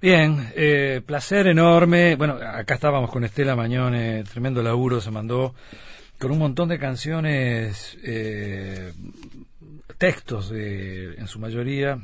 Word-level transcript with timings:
Bien, 0.00 0.52
eh, 0.56 1.02
placer 1.04 1.46
enorme. 1.46 2.16
Bueno, 2.16 2.34
acá 2.34 2.74
estábamos 2.74 3.10
con 3.10 3.24
Estela 3.24 3.54
Mañone, 3.54 4.24
tremendo 4.24 4.62
laburo 4.62 5.00
se 5.00 5.10
mandó 5.10 5.54
con 6.18 6.30
un 6.30 6.38
montón 6.38 6.68
de 6.68 6.78
canciones, 6.78 7.98
eh, 8.02 8.92
textos 9.98 10.52
en 10.52 11.26
su 11.26 11.38
mayoría 11.38 11.98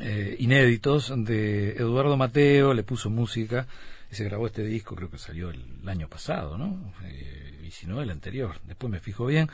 eh, 0.00 0.36
inéditos 0.38 1.12
de 1.24 1.70
Eduardo 1.70 2.16
Mateo, 2.16 2.72
le 2.72 2.84
puso 2.84 3.10
música 3.10 3.66
y 4.10 4.14
se 4.14 4.24
grabó 4.24 4.46
este 4.46 4.62
disco, 4.62 4.94
creo 4.94 5.10
que 5.10 5.18
salió 5.18 5.50
el, 5.50 5.64
año 5.86 6.08
pasado, 6.08 6.56
¿no? 6.56 6.92
Eh, 7.04 7.64
y 7.66 7.70
si 7.70 7.86
no, 7.86 8.00
el 8.00 8.10
anterior, 8.10 8.60
después 8.64 8.90
me 8.90 9.00
fijo 9.00 9.26
bien. 9.26 9.48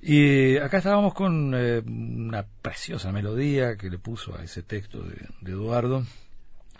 Y 0.00 0.56
acá 0.56 0.78
estábamos 0.78 1.12
con 1.12 1.52
eh, 1.54 1.82
una 1.84 2.44
preciosa 2.62 3.12
melodía 3.12 3.76
que 3.76 3.90
le 3.90 3.98
puso 3.98 4.36
a 4.36 4.44
ese 4.44 4.62
texto 4.62 5.02
de, 5.02 5.16
de 5.40 5.52
Eduardo 5.52 6.06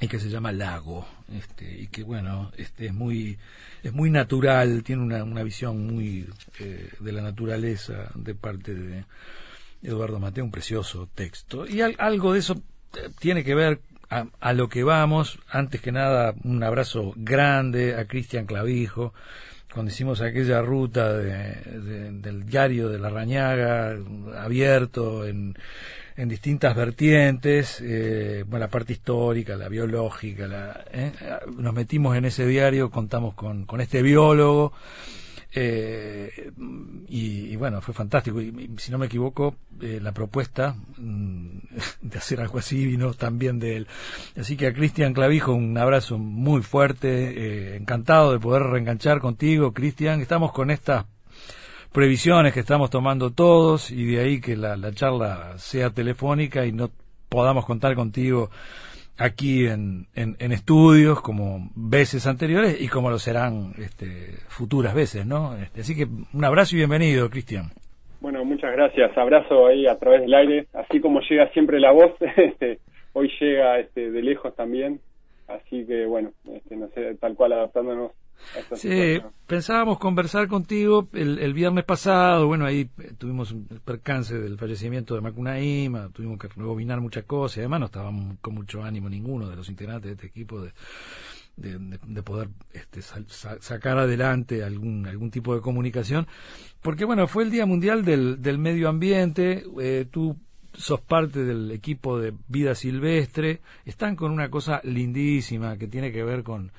y 0.02 0.09
que 0.09 0.19
se 0.19 0.29
llama 0.29 0.51
Lago, 0.51 1.06
este, 1.33 1.80
y 1.80 1.87
que 1.87 2.02
bueno, 2.02 2.51
este 2.56 2.87
es 2.87 2.92
muy, 2.92 3.38
es 3.84 3.92
muy 3.92 4.11
natural, 4.11 4.83
tiene 4.83 5.01
una, 5.01 5.23
una 5.23 5.45
visión 5.45 5.87
muy 5.87 6.28
eh, 6.59 6.91
de 6.98 7.12
la 7.12 7.23
naturaleza 7.23 8.11
de 8.16 8.34
parte 8.34 8.75
de 8.75 9.05
Eduardo 9.80 10.19
Mateo, 10.19 10.45
un 10.45 10.51
precioso 10.51 11.09
texto. 11.15 11.69
Y 11.69 11.83
algo 11.83 12.33
de 12.33 12.41
eso 12.41 12.61
eh, 12.97 13.11
tiene 13.20 13.45
que 13.45 13.55
ver 13.55 13.80
a, 14.11 14.52
lo 14.52 14.69
que 14.69 14.83
vamos. 14.83 15.38
Antes 15.48 15.80
que 15.80 15.92
nada, 15.92 16.34
un 16.42 16.64
abrazo 16.64 17.14
grande 17.14 17.95
a 17.95 18.06
Cristian 18.06 18.45
Clavijo. 18.45 19.14
Cuando 19.73 19.92
hicimos 19.92 20.20
aquella 20.20 20.62
ruta 20.62 21.12
de, 21.12 22.11
del 22.11 22.45
diario 22.45 22.89
de 22.89 22.98
la 22.98 23.09
Rañaga, 23.09 23.97
abierto 24.37 25.25
en, 25.27 25.56
en 26.16 26.29
distintas 26.29 26.75
vertientes, 26.77 27.80
eh, 27.80 28.45
bueno, 28.47 28.66
la 28.66 28.70
parte 28.70 28.93
histórica, 28.93 29.57
la 29.57 29.69
biológica, 29.69 30.47
la, 30.47 30.84
eh, 30.92 31.12
nos 31.56 31.75
metimos 31.75 32.17
en 32.17 32.25
ese 32.25 32.47
diario, 32.47 32.91
contamos 32.91 33.34
con, 33.34 33.64
con 33.64 33.81
este 33.81 34.03
biólogo, 34.03 34.73
eh, 35.55 36.51
y, 37.09 37.56
bueno, 37.56 37.81
fue 37.83 37.92
fantástico. 37.92 38.41
Y, 38.41 38.70
si 38.78 38.91
no 38.91 38.98
me 38.98 39.06
equivoco, 39.06 39.56
eh, 39.81 40.01
la 40.03 40.12
propuesta 40.12 40.75
mm, 40.97 41.59
de 42.01 42.19
hacer 42.19 42.41
algo 42.41 42.58
así 42.58 42.86
vino 42.86 43.12
también 43.14 43.58
de 43.58 43.77
él. 43.77 43.86
Así 44.36 44.56
que 44.56 44.69
a 44.69 44.73
Cristian 44.73 45.12
Clavijo 45.12 45.53
un 45.53 45.77
abrazo 45.77 46.19
muy 46.19 46.62
fuerte, 46.62 47.77
encantado 47.77 48.33
de 48.33 48.39
poder 48.39 48.62
reenganchar 48.62 49.20
contigo, 49.20 49.73
Cristian. 49.73 50.20
Estamos 50.20 50.53
con 50.53 50.70
estas 50.70 51.05
previsiones 51.93 52.55
que 52.55 52.61
estamos 52.61 52.91
tomando 52.91 53.31
todos 53.33 53.91
y 53.91 54.07
de 54.07 54.21
ahí 54.21 54.41
que 54.41 54.57
la, 54.57 54.77
la 54.77 54.93
charla 54.93 55.59
sea 55.59 55.91
telefónica 55.91 56.65
y 56.65 56.73
no 56.73 56.91
podamos 57.29 57.67
contar 57.67 57.95
contigo 57.95 58.51
aquí 59.19 59.67
en, 59.67 60.07
en, 60.15 60.37
en, 60.39 60.53
estudios 60.53 61.20
como 61.20 61.70
veces 61.75 62.27
anteriores 62.27 62.81
y 62.81 62.89
como 62.89 63.11
lo 63.11 63.19
serán 63.19 63.73
este, 63.79 64.39
futuras 64.48 64.95
veces, 64.95 65.27
¿no? 65.27 65.57
Este, 65.57 65.83
así 65.83 65.95
que 65.95 66.07
un 66.33 66.45
abrazo 66.45 66.75
y 66.75 66.79
bienvenido, 66.79 67.29
Cristian. 67.31 67.70
Bueno, 68.20 68.45
muchas 68.45 68.73
gracias. 68.73 69.17
Abrazo 69.17 69.67
ahí 69.67 69.87
a 69.87 69.98
través 69.98 70.23
del 70.23 70.35
aire. 70.35 70.67
Así 70.73 71.01
como 71.01 71.20
llega 71.20 71.51
siempre 71.51 71.81
la 71.81 71.93
voz, 71.93 72.13
este, 72.37 72.79
hoy 73.13 73.31
llega 73.41 73.79
este, 73.81 74.11
de 74.11 74.23
lejos 74.23 74.55
también. 74.55 75.01
Así 75.48 75.85
que 75.87 76.07
bueno, 76.07 76.31
este, 76.51 76.77
no 76.77 76.89
sé, 76.95 77.15
tal 77.17 77.35
cual 77.35 77.53
adaptándonos 77.53 78.13
Sí, 78.75 79.20
pensábamos 79.47 79.98
conversar 79.98 80.48
contigo 80.48 81.08
el, 81.12 81.38
el, 81.38 81.55
viernes 81.55 81.84
pasado, 81.84 82.47
bueno, 82.47 82.66
ahí 82.66 82.91
tuvimos 83.16 83.52
un 83.52 83.66
percance 83.84 84.39
del 84.39 84.58
fallecimiento 84.58 85.14
de 85.14 85.20
Macunaíma, 85.20 86.11
tuvimos 86.11 86.39
que 86.39 86.48
rebobinar 86.48 87.00
muchas 87.00 87.24
cosas, 87.24 87.58
y 87.58 87.61
además 87.61 87.80
no 87.80 87.86
estábamos 87.86 88.36
con 88.41 88.55
mucho 88.55 88.83
ánimo 88.83 89.08
ninguno 89.08 89.48
de 89.48 89.56
los 89.56 89.69
integrantes 89.69 90.08
de 90.08 90.12
este 90.14 90.27
equipo 90.27 90.61
de, 90.61 90.72
de, 91.56 91.78
de, 91.78 91.98
de 92.02 92.22
poder 92.22 92.48
este, 92.72 93.02
sa 93.02 93.24
sacar 93.61 93.98
adelante 93.98 94.64
algún, 94.64 95.07
algún 95.07 95.30
tipo 95.30 95.55
de 95.55 95.61
comunicación, 95.61 96.27
porque 96.80 97.05
bueno, 97.05 97.27
fue 97.28 97.45
el 97.45 97.51
Día 97.51 97.64
Mundial 97.64 98.05
del, 98.05 98.42
del 98.42 98.58
Medio 98.58 98.89
Ambiente, 98.89 99.64
eh, 99.80 100.07
tú 100.11 100.36
sos 100.74 101.01
parte 101.01 101.45
del 101.45 101.70
equipo 101.70 102.18
de 102.18 102.33
Vida 102.48 102.74
Silvestre, 102.74 103.61
están 103.84 104.17
con 104.17 104.30
una 104.33 104.51
cosa 104.51 104.80
lindísima 104.84 105.77
que 105.77 105.86
tiene 105.86 106.12
que 106.12 106.24
ver 106.24 106.42
con 106.42 106.73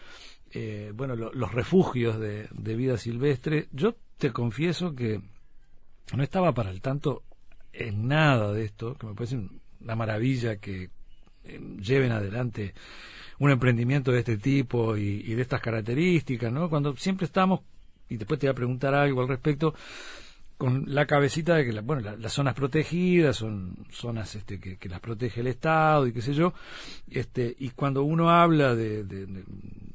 eh, 0.53 0.91
bueno, 0.93 1.15
lo, 1.15 1.33
los 1.33 1.51
refugios 1.51 2.19
de, 2.19 2.47
vida 2.75 2.97
silvestre. 2.97 3.67
Yo 3.71 3.95
te 4.17 4.31
confieso 4.31 4.95
que 4.95 5.19
no 6.15 6.23
estaba 6.23 6.53
para 6.53 6.69
el 6.69 6.81
tanto 6.81 7.23
en 7.71 8.07
nada 8.07 8.53
de 8.53 8.65
esto, 8.65 8.95
que 8.95 9.07
me 9.07 9.15
parece 9.15 9.41
una 9.81 9.95
maravilla 9.95 10.57
que 10.57 10.89
eh, 11.45 11.59
lleven 11.81 12.11
adelante 12.11 12.73
un 13.39 13.49
emprendimiento 13.49 14.11
de 14.11 14.19
este 14.19 14.37
tipo 14.37 14.95
y, 14.95 15.23
y, 15.25 15.33
de 15.33 15.41
estas 15.41 15.59
características, 15.59 16.53
¿no? 16.53 16.69
Cuando 16.69 16.95
siempre 16.95 17.25
estamos, 17.25 17.61
y 18.07 18.17
después 18.17 18.39
te 18.39 18.45
voy 18.45 18.51
a 18.51 18.55
preguntar 18.55 18.93
algo 18.93 19.21
al 19.21 19.27
respecto, 19.27 19.73
con 20.63 20.85
la 20.87 21.05
cabecita 21.05 21.55
de 21.55 21.65
que 21.65 21.73
la, 21.73 21.81
bueno 21.81 22.01
la, 22.03 22.15
las 22.15 22.31
zonas 22.31 22.53
protegidas 22.53 23.35
son 23.35 23.75
zonas 23.91 24.33
este 24.33 24.61
que, 24.61 24.87
las 24.87 25.01
protege 25.01 25.41
el 25.41 25.47
Estado 25.47 26.07
y 26.07 26.13
qué 26.13 26.21
sé 26.21 26.33
yo 26.33 26.53
este 27.11 27.53
y 27.59 27.71
cuando 27.71 28.03
uno 28.03 28.29
habla 28.29 28.73
de, 28.73 29.03
de, 29.03 29.25
de, 29.25 29.43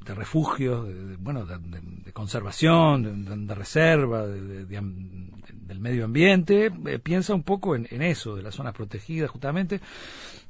de 0.05 0.13
refugios 0.13 0.87
de, 0.87 1.15
bueno 1.15 1.47
de, 1.47 2.13
conservación 2.13 3.47
de, 3.47 3.55
reserva 3.55 4.27
del 4.27 5.79
medio 5.79 6.05
ambiente 6.05 6.71
eh, 6.85 6.99
piensa 6.99 7.33
un 7.33 7.41
poco 7.41 7.75
en, 7.75 7.87
eso 8.03 8.35
de 8.35 8.43
las 8.43 8.53
zonas 8.53 8.75
protegidas 8.75 9.31
justamente 9.31 9.81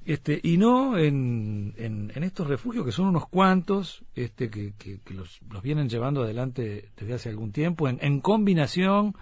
este 0.06 0.38
y 0.44 0.58
no 0.58 0.97
en, 0.97 1.74
en, 1.78 2.24
estos 2.25 2.46
refugios 2.46 2.84
que 2.84 2.91
son 2.91 3.06
unos 3.06 3.29
cuantos 3.29 4.03
este 4.16 4.50
que, 4.50 4.74
que, 4.78 5.00
que 5.00 5.13
los, 5.13 5.40
los 5.50 5.63
vienen 5.63 5.88
llevando 5.88 6.24
adelante 6.24 6.90
desde 6.97 7.13
hace 7.13 7.29
algún 7.29 7.53
tiempo 7.53 7.88
en 7.88 8.19
combinación 8.19 9.16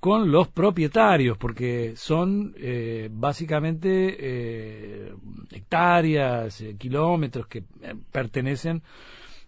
con 0.00 0.30
los 0.30 0.48
propietarios, 0.48 1.38
porque 1.38 1.94
son 1.96 2.54
eh, 2.58 3.08
básicamente 3.10 4.16
eh, 4.18 5.12
hectáreas, 5.50 6.60
eh, 6.60 6.76
kilómetros 6.78 7.46
que 7.46 7.58
eh, 7.58 7.94
pertenecen 8.12 8.82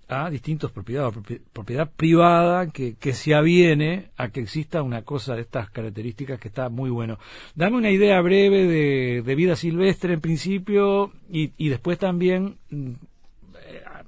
a 0.09 0.31
distintos 0.31 0.73
propiedades, 0.73 1.15
propiedad 1.53 1.91
privada 1.95 2.71
que, 2.71 2.97
que 2.97 3.13
se 3.13 3.35
aviene 3.35 4.11
a 4.17 4.31
que 4.31 4.41
exista 4.41 4.83
una 4.83 5.03
cosa 5.03 5.35
de 5.35 5.43
estas 5.43 5.69
características 5.69 6.41
que 6.41 6.49
está 6.49 6.71
muy 6.71 6.89
bueno. 6.89 7.19
Dame 7.55 7.77
una 7.77 7.91
idea 7.91 8.19
breve 8.23 8.67
de, 8.67 9.23
de 9.23 9.35
vida 9.35 9.55
silvestre 9.55 10.15
en 10.15 10.23
principio 10.23 11.13
y, 11.31 11.53
y 11.59 11.69
después 11.69 11.99
también, 11.99 12.57
mm, 12.71 12.93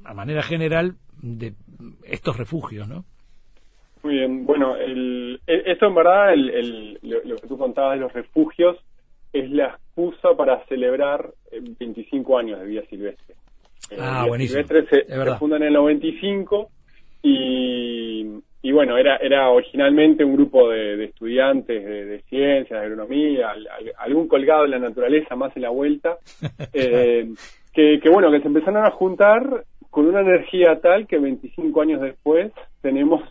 a 0.05 0.15
manera 0.15 0.43
general, 0.43 0.97
de 1.21 1.55
estos 2.05 2.39
refugios, 2.39 2.89
¿no? 2.89 3.05
Muy 4.03 4.15
bien, 4.15 4.47
bueno, 4.47 4.77
el, 4.77 5.41
esto 5.47 5.87
en 5.87 5.95
verdad, 5.95 6.33
el, 6.33 6.51
el, 6.51 6.99
lo, 7.03 7.37
que 7.37 7.47
tú 7.47 7.59
contabas 7.59 7.97
de 7.97 8.01
los 8.01 8.13
refugios, 8.13 8.77
es 9.33 9.51
la 9.51 9.67
excusa 9.67 10.31
para 10.37 10.65
celebrar 10.67 11.31
25 11.79 12.39
años 12.39 12.61
de 12.61 12.67
vida 12.67 12.83
silvestre. 12.89 13.35
Ah, 13.99 14.25
buenísimo. 14.27 14.63
Silvestre 14.63 15.05
se, 15.05 15.25
se 15.25 15.37
funda 15.37 15.57
en 15.57 15.65
el 15.65 15.73
95 15.75 16.71
y, 17.23 18.27
y 18.63 18.73
bueno, 18.73 18.97
era, 18.97 19.17
era 19.17 19.51
originalmente 19.51 20.25
un 20.25 20.35
grupo 20.35 20.69
de, 20.71 20.97
de 20.97 21.05
estudiantes 21.07 21.85
de, 21.85 22.05
de, 22.07 22.23
ciencias, 22.23 22.81
de 22.81 22.87
agronomía, 22.87 23.51
al, 23.51 23.67
al, 23.69 23.93
algún 23.99 24.29
colgado 24.29 24.65
en 24.65 24.71
la 24.73 24.79
naturaleza 24.79 25.37
más 25.37 25.55
en 25.57 25.63
la 25.63 25.71
vuelta, 25.71 26.19
eh, 26.73 27.29
que, 27.73 28.01
que 28.01 28.09
bueno, 28.09 28.31
que 28.31 28.41
se 28.41 28.49
empezaron 28.49 28.85
a 28.85 28.91
juntar 28.91 29.65
con 29.91 30.07
una 30.07 30.21
energía 30.21 30.81
tal 30.81 31.07
que 31.07 31.19
25 31.19 31.81
años 31.81 32.01
después 32.01 32.53
tenemos 32.81 33.23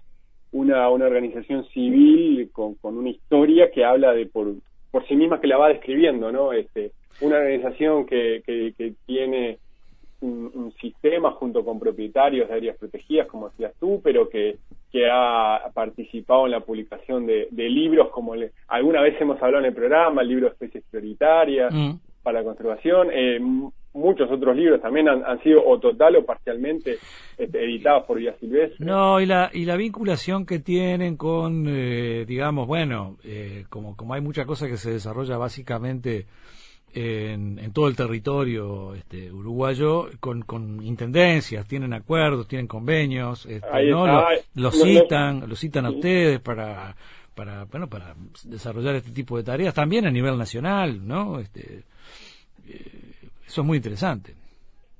una, 0.52 0.90
una 0.90 1.06
organización 1.06 1.66
civil 1.70 2.50
con, 2.52 2.76
con 2.76 2.98
una 2.98 3.10
historia 3.10 3.72
que 3.72 3.86
habla 3.86 4.14
de 4.14 4.26
por, 4.26 4.54
por 4.92 5.08
sí 5.08 5.16
misma 5.16 5.40
que 5.40 5.48
la 5.48 5.58
va 5.58 5.70
describiendo, 5.70 6.32
¿no? 6.32 6.54
Este, 6.54 6.92
una 7.22 7.38
organización 7.38 8.06
que, 8.06 8.42
que, 8.46 8.74
que 8.78 8.94
tiene 9.06 9.60
un, 10.22 10.52
un, 10.54 10.74
sistema 10.74 11.32
junto 11.32 11.64
con 11.64 11.80
propietarios 11.80 12.50
de 12.50 12.56
áreas 12.56 12.78
protegidas, 12.78 13.28
como 13.28 13.50
decías 13.50 13.74
tú, 13.80 14.02
pero 14.04 14.28
que, 14.28 14.58
que 14.92 15.08
ha 15.10 15.70
participado 15.74 16.46
en 16.46 16.52
la 16.52 16.60
publicación 16.62 17.26
de, 17.26 17.48
de 17.52 17.70
libros 17.70 18.10
como 18.10 18.36
le, 18.36 18.52
alguna 18.68 19.02
vez 19.02 19.20
hemos 19.22 19.42
hablado 19.42 19.60
en 19.60 19.70
el 19.70 19.76
programa, 19.76 20.22
el 20.22 20.28
libro 20.28 20.48
de 20.48 20.54
especies 20.54 20.84
prioritarias 20.90 21.74
mm. 21.74 21.92
para 22.24 22.40
la 22.40 22.46
conservación, 22.46 23.10
eh, 23.12 23.40
muchos 23.94 24.30
otros 24.32 24.56
libros 24.56 24.82
también 24.82 25.10
han, 25.10 25.24
han, 25.24 25.42
sido 25.42 25.66
o 25.66 25.80
total 25.80 26.16
o 26.18 26.26
parcialmente 26.26 26.98
este, 27.38 27.64
editados 27.64 28.06
por 28.06 28.20
Vía 28.20 28.36
Silvestre. 28.40 28.86
No, 28.86 29.20
y 29.20 29.26
la, 29.26 29.50
y 29.54 29.66
la 29.66 29.76
vinculación 29.76 30.46
que 30.46 30.60
tienen 30.60 31.18
con, 31.18 31.66
eh, 31.68 32.26
digamos, 32.28 32.68
bueno, 32.68 33.18
eh, 33.24 33.66
como, 33.70 33.96
como 33.96 34.14
hay 34.14 34.22
mucha 34.22 34.46
cosa 34.46 34.68
que 34.68 34.78
se 34.78 34.92
desarrolla 34.92 35.38
básicamente 35.38 36.26
en, 36.94 37.60
en 37.60 37.72
todo 37.72 37.88
el 37.88 37.96
territorio 37.96 38.96
este, 38.96 39.32
uruguayo 39.32 40.10
con, 40.20 40.42
con 40.42 40.84
intendencias, 40.84 41.68
tienen 41.68 41.94
acuerdos, 41.94 42.48
tienen 42.48 42.68
convenios, 42.68 43.46
este, 43.46 43.86
¿no? 43.90 44.08
Lo, 44.08 44.28
lo, 44.56 44.72
citan, 44.72 45.48
lo 45.48 45.56
citan 45.56 45.86
a 45.86 45.92
ustedes 45.92 46.40
para 46.40 46.96
para 47.36 47.64
bueno 47.66 47.88
para 47.88 48.16
desarrollar 48.44 48.96
este 48.96 49.12
tipo 49.12 49.38
de 49.38 49.44
tareas 49.44 49.74
también 49.74 50.06
a 50.06 50.12
nivel 50.12 50.38
nacional 50.38 51.08
no 51.08 51.40
este 51.40 51.86
eh, 52.68 53.09
eso 53.50 53.62
es 53.62 53.68
muy 53.68 53.78
interesante. 53.78 54.36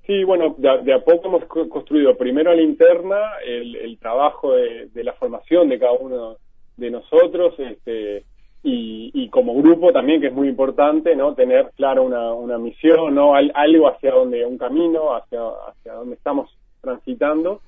Sí, 0.08 0.24
bueno, 0.24 0.56
de, 0.58 0.92
a 0.92 1.00
poco 1.04 1.28
hemos 1.28 1.46
construido 1.46 2.18
primero 2.18 2.50
a 2.50 2.56
la 2.56 2.64
interna 2.64 3.34
el, 3.46 3.96
trabajo 4.00 4.56
de, 4.56 4.90
la 5.04 5.14
formación 5.14 5.70
de 5.70 5.78
cada 5.78 5.92
uno 5.92 6.38
de 6.78 6.90
nosotros 6.90 7.54
este, 7.60 8.24
y, 8.64 9.30
como 9.30 9.54
grupo 9.62 9.92
también, 9.92 10.20
que 10.20 10.28
es 10.28 10.34
muy 10.34 10.48
importante, 10.48 11.16
¿no? 11.16 11.36
Tener 11.36 11.70
claro 11.76 12.04
una, 12.04 12.34
una 12.34 12.58
misión, 12.58 13.14
¿no? 13.14 13.36
algo 13.36 13.88
hacia 13.88 14.12
donde, 14.12 14.44
un 14.48 14.58
camino 14.58 15.16
hacia, 15.16 15.42
hacia 15.68 15.94
donde 15.94 16.16
estamos 16.16 16.50
transitando 16.82 17.62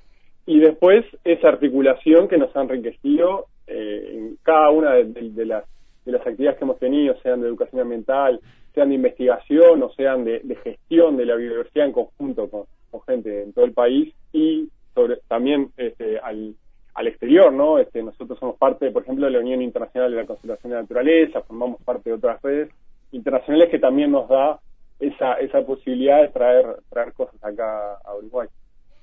y 0.47 0.59
después 0.59 1.05
esa 1.23 1.49
articulación 1.49 2.27
que 2.27 2.39
nos 2.39 2.55
ha 2.55 2.61
enriquecido 2.61 3.45
eh, 3.67 4.13
en 4.13 4.37
cada 4.41 4.71
una 4.71 4.93
de, 4.93 5.45
las, 5.45 5.63
de 6.11 6.17
las 6.17 6.27
actividades 6.27 6.57
que 6.57 6.65
hemos 6.65 6.79
tenido, 6.79 7.15
sean 7.21 7.41
de 7.41 7.47
educación 7.47 7.81
ambiental, 7.81 8.39
sean 8.73 8.89
de 8.89 8.95
investigación 8.95 9.83
o 9.83 9.89
sean 9.93 10.23
de, 10.23 10.41
gestión 10.63 11.17
de 11.17 11.25
la 11.25 11.35
biodiversidad 11.35 11.87
en 11.87 11.91
conjunto 11.93 12.49
con, 12.49 12.65
gente 13.07 13.43
en 13.43 13.53
todo 13.53 13.65
el 13.65 13.73
país 13.73 14.13
y 14.33 14.69
sobre, 14.93 15.17
también 15.27 15.71
este, 15.77 16.19
al, 16.19 16.55
al 16.93 17.07
exterior, 17.07 17.51
¿no? 17.51 17.79
Este, 17.79 18.03
nosotros 18.03 18.37
somos 18.37 18.57
parte, 18.57 18.91
por 18.91 19.03
ejemplo, 19.03 19.25
de 19.25 19.31
la 19.31 19.39
Unión 19.39 19.61
Internacional 19.61 20.11
de 20.11 20.17
la 20.17 20.25
Conservación 20.25 20.71
de 20.71 20.75
la 20.75 20.81
Naturaleza, 20.81 21.41
formamos 21.41 21.81
parte 21.83 22.09
de 22.09 22.15
otras 22.15 22.41
redes 22.41 22.69
internacionales 23.11 23.69
que 23.69 23.79
también 23.79 24.11
nos 24.11 24.27
da 24.27 24.59
esa, 24.99 25.33
esa 25.35 25.65
posibilidad 25.65 26.21
de 26.21 26.29
traer, 26.29 26.65
traer 26.89 27.13
cosas 27.13 27.43
acá 27.43 27.93
a 28.03 28.15
Uruguay. 28.15 28.47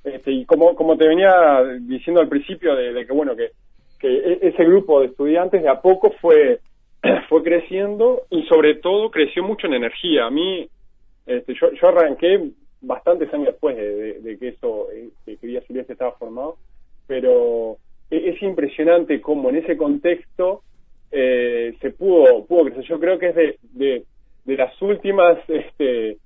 Este, 0.05 0.31
y 0.31 0.45
como, 0.45 0.75
como 0.75 0.97
te 0.97 1.09
venía 1.09 1.63
diciendo 1.81 2.21
al 2.21 2.29
principio 2.29 2.75
de, 2.75 3.05
que, 3.05 3.13
bueno, 3.13 3.35
que, 3.35 3.51
que 3.99 4.09
e, 4.09 4.49
ese 4.49 4.65
grupo 4.65 5.01
de 5.01 5.07
estudiantes 5.07 5.63
de 5.63 5.69
a 5.69 5.81
poco 5.81 6.13
fue 6.21 6.61
fue 7.29 7.43
creciendo 7.43 8.23
y 8.31 8.43
sobre 8.45 8.77
todo 8.77 9.11
creció 9.11 9.43
mucho 9.43 9.67
en 9.67 9.75
energía. 9.75 10.27
A 10.27 10.31
mí, 10.31 10.69
este, 11.27 11.55
yo, 11.55 11.73
yo 11.73 11.89
arranqué 11.89 12.50
bastantes 12.81 13.33
años 13.35 13.49
después 13.49 13.77
de, 13.77 14.37
que 14.39 14.49
eso, 14.49 14.91
eh, 14.93 15.11
que 15.25 15.37
quería 15.37 15.61
Silvestre 15.62 15.95
estaba 15.95 16.12
formado, 16.12 16.56
pero 17.06 17.77
e, 18.11 18.31
es 18.31 18.43
impresionante 18.43 19.21
cómo 19.21 19.50
en 19.50 19.56
ese 19.56 19.77
contexto 19.77 20.62
eh, 21.11 21.75
se 21.81 21.91
pudo, 21.91 22.45
pudo 22.45 22.65
crecer. 22.65 22.85
Yo 22.85 23.00
creo 23.00 23.19
que 23.19 23.29
es 23.29 23.35
de, 23.35 23.59
de, 23.73 24.05
de 24.45 24.56
las 24.56 24.81
últimas 24.81 25.39
este, 25.49 26.19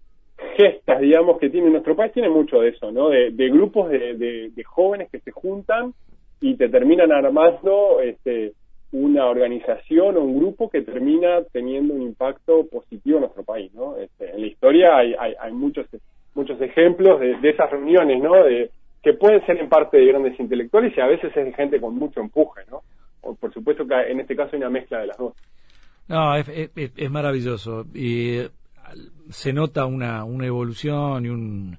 gestas, 0.56 1.00
digamos, 1.00 1.38
que 1.38 1.50
tiene 1.50 1.70
nuestro 1.70 1.96
país, 1.96 2.12
tiene 2.12 2.28
mucho 2.28 2.60
de 2.60 2.70
eso, 2.70 2.90
¿no? 2.90 3.08
De, 3.08 3.30
de 3.30 3.48
grupos 3.50 3.90
de, 3.90 4.14
de, 4.14 4.64
jóvenes 4.64 5.10
que 5.10 5.20
se 5.20 5.30
juntan 5.30 5.94
y 6.40 6.56
te 6.56 6.69
terminan 6.69 7.12
armando 7.12 8.00
este, 8.00 8.52
una 8.92 9.26
organización 9.26 10.16
o 10.16 10.20
un 10.20 10.38
grupo 10.38 10.68
que 10.68 10.82
termina 10.82 11.42
teniendo 11.50 11.94
un 11.94 12.02
impacto 12.02 12.66
positivo 12.66 13.16
en 13.16 13.22
nuestro 13.22 13.42
país, 13.42 13.72
¿no? 13.74 13.96
Este, 13.96 14.30
en 14.30 14.40
la 14.42 14.46
historia 14.46 14.96
hay, 14.96 15.14
hay, 15.18 15.52
muchos 15.52 15.86
muchos 16.34 16.60
ejemplos 16.60 17.18
de, 17.20 17.38
de, 17.38 17.50
esas 17.50 17.70
reuniones, 17.70 18.22
¿no? 18.22 18.44
De, 18.44 18.70
que 19.02 19.14
pueden 19.14 19.44
ser 19.46 19.58
en 19.58 19.68
parte 19.68 19.96
de 19.96 20.06
grandes 20.06 20.38
intelectuales 20.38 20.92
y 20.96 21.00
a 21.00 21.06
veces 21.06 21.36
es 21.36 21.44
de 21.44 21.52
gente 21.52 21.80
con 21.80 21.96
mucho 21.96 22.20
empuje, 22.20 22.62
¿no? 22.70 22.82
O, 23.22 23.34
por 23.34 23.52
supuesto 23.52 23.86
que 23.86 23.94
en 23.94 24.20
este 24.20 24.36
caso 24.36 24.50
hay 24.52 24.58
una 24.58 24.70
mezcla 24.70 25.00
de 25.00 25.06
las 25.08 25.16
dos. 25.16 25.34
No, 26.08 26.36
es, 26.36 27.10
maravilloso 27.10 27.86
y 27.94 28.40
se 29.30 29.52
nota 29.52 29.86
una, 29.86 30.24
una 30.24 30.46
evolución 30.46 31.24
y 31.24 31.28
un 31.28 31.78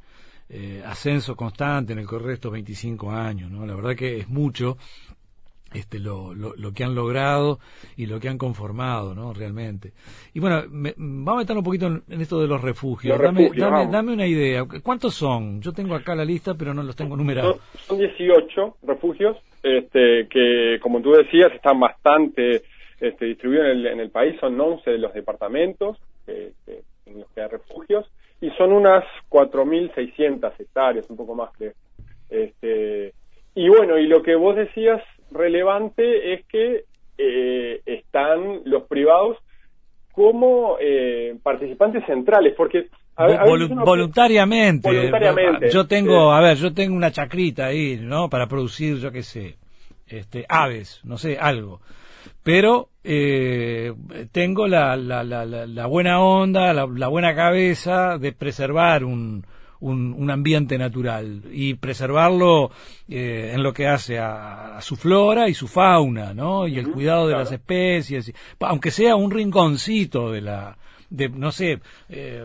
eh, 0.50 0.82
ascenso 0.86 1.36
constante 1.36 1.94
en 1.94 2.00
el 2.00 2.06
correr 2.06 2.28
de 2.28 2.34
estos 2.36 2.52
25 2.52 3.12
años, 3.12 3.52
¿no? 3.52 3.66
La 3.66 3.76
verdad 3.76 3.96
que 3.96 4.18
es 4.18 4.30
mucho 4.30 4.78
este, 5.74 6.00
lo, 6.00 6.34
lo, 6.34 6.72
que 6.74 6.84
han 6.84 6.96
logrado 6.96 7.60
y 7.98 8.06
lo 8.06 8.20
que 8.20 8.30
han 8.30 8.38
conformado, 8.38 9.16
¿no? 9.16 9.34
Realmente. 9.34 9.92
Y 10.34 10.40
bueno, 10.40 10.64
vamos 10.98 11.36
a 11.36 11.38
meter 11.40 11.58
un 11.58 11.64
poquito 11.64 11.88
en, 11.88 12.22
esto 12.22 12.42
de 12.42 12.48
los 12.48 12.62
refugios. 12.62 13.20
dame, 13.20 13.50
dame, 13.92 14.14
una 14.14 14.28
idea. 14.28 14.66
¿Cuántos 14.84 15.14
son? 15.16 15.62
Yo 15.62 15.72
tengo 15.72 15.96
acá 15.96 16.16
la 16.16 16.26
lista, 16.26 16.54
pero 16.56 16.74
no 16.74 16.84
los 16.84 16.96
tengo 16.96 17.16
numerados. 17.16 17.58
Son, 17.88 17.98
18 17.98 18.78
refugios 18.84 19.38
este, 19.62 20.28
que, 20.30 20.80
como 20.82 21.02
tú 21.02 21.12
decías, 21.12 21.52
están 21.54 21.80
bastante 21.80 22.64
este, 23.00 23.26
distribuidos 23.26 23.66
en 23.66 23.72
el, 23.72 23.88
en 23.88 24.00
el 24.00 24.10
país. 24.10 24.40
Son 24.40 24.60
11 24.60 24.92
de 24.92 24.98
los 24.98 25.14
departamentos 25.14 25.98
en 26.28 27.20
los 27.20 27.30
que 27.32 27.42
hay 27.42 27.48
refugios 27.48 28.10
y 28.42 28.50
son 28.52 28.74
unas 28.74 29.06
4.600 29.30 30.52
hectáreas, 30.60 31.10
un 31.10 31.18
poco 31.18 31.36
más 31.36 31.56
que... 31.58 31.74
Este, 32.30 33.14
y 33.56 33.70
bueno, 33.70 33.98
y 33.98 34.08
lo 34.08 34.22
que 34.22 34.36
vos 34.36 34.56
decías 34.56 35.02
relevante 35.34 36.34
es 36.34 36.46
que 36.46 36.86
eh, 37.18 37.82
están 37.86 38.62
los 38.66 38.84
privados 38.84 39.38
como 40.12 40.78
eh, 40.80 41.36
participantes 41.42 42.06
centrales, 42.06 42.54
porque 42.56 42.88
voluntariamente, 43.86 44.90
Yo 45.72 45.86
tengo, 45.88 46.32
a 46.32 46.42
ver, 46.42 46.58
yo 46.58 46.74
tengo 46.74 46.96
una 46.96 47.12
chacrita 47.12 47.68
ahí, 47.68 48.00
¿no? 48.02 48.30
Para 48.30 48.48
producir, 48.48 48.98
yo 48.98 49.12
qué 49.12 49.24
sé, 49.24 49.58
este, 50.08 50.46
aves, 50.50 51.02
no 51.04 51.18
sé, 51.18 51.38
algo. 51.40 51.82
Pero 52.44 52.90
eh, 53.04 53.94
tengo 54.32 54.68
la, 54.68 54.96
la, 54.96 55.24
la, 55.24 55.46
la, 55.46 55.86
buena 55.88 56.22
onda, 56.22 56.74
la 56.74 57.08
buena 57.08 57.36
cabeza 57.36 58.18
de 58.18 58.34
preservar 58.34 59.04
un, 59.04 59.46
un, 59.84 60.32
ambiente 60.32 60.78
natural 60.78 61.42
y 61.52 61.76
preservarlo 61.76 62.72
eh, 63.10 63.52
en 63.54 63.62
lo 63.62 63.74
que 63.74 63.88
hace 63.88 64.18
a, 64.20 64.80
su 64.82 64.96
flora 64.96 65.50
y 65.50 65.54
su 65.54 65.68
fauna, 65.68 66.34
¿no? 66.34 66.68
Y 66.68 66.80
el 66.80 66.92
cuidado 66.92 67.28
de 67.28 67.36
las 67.36 67.52
especies, 67.52 68.34
aunque 68.60 68.92
sea 68.92 69.16
un 69.16 69.32
rinconcito 69.32 70.32
de 70.32 70.42
la, 70.42 70.78
de, 71.10 71.30
no 71.30 71.52
sé, 71.52 71.80
eh, 72.10 72.44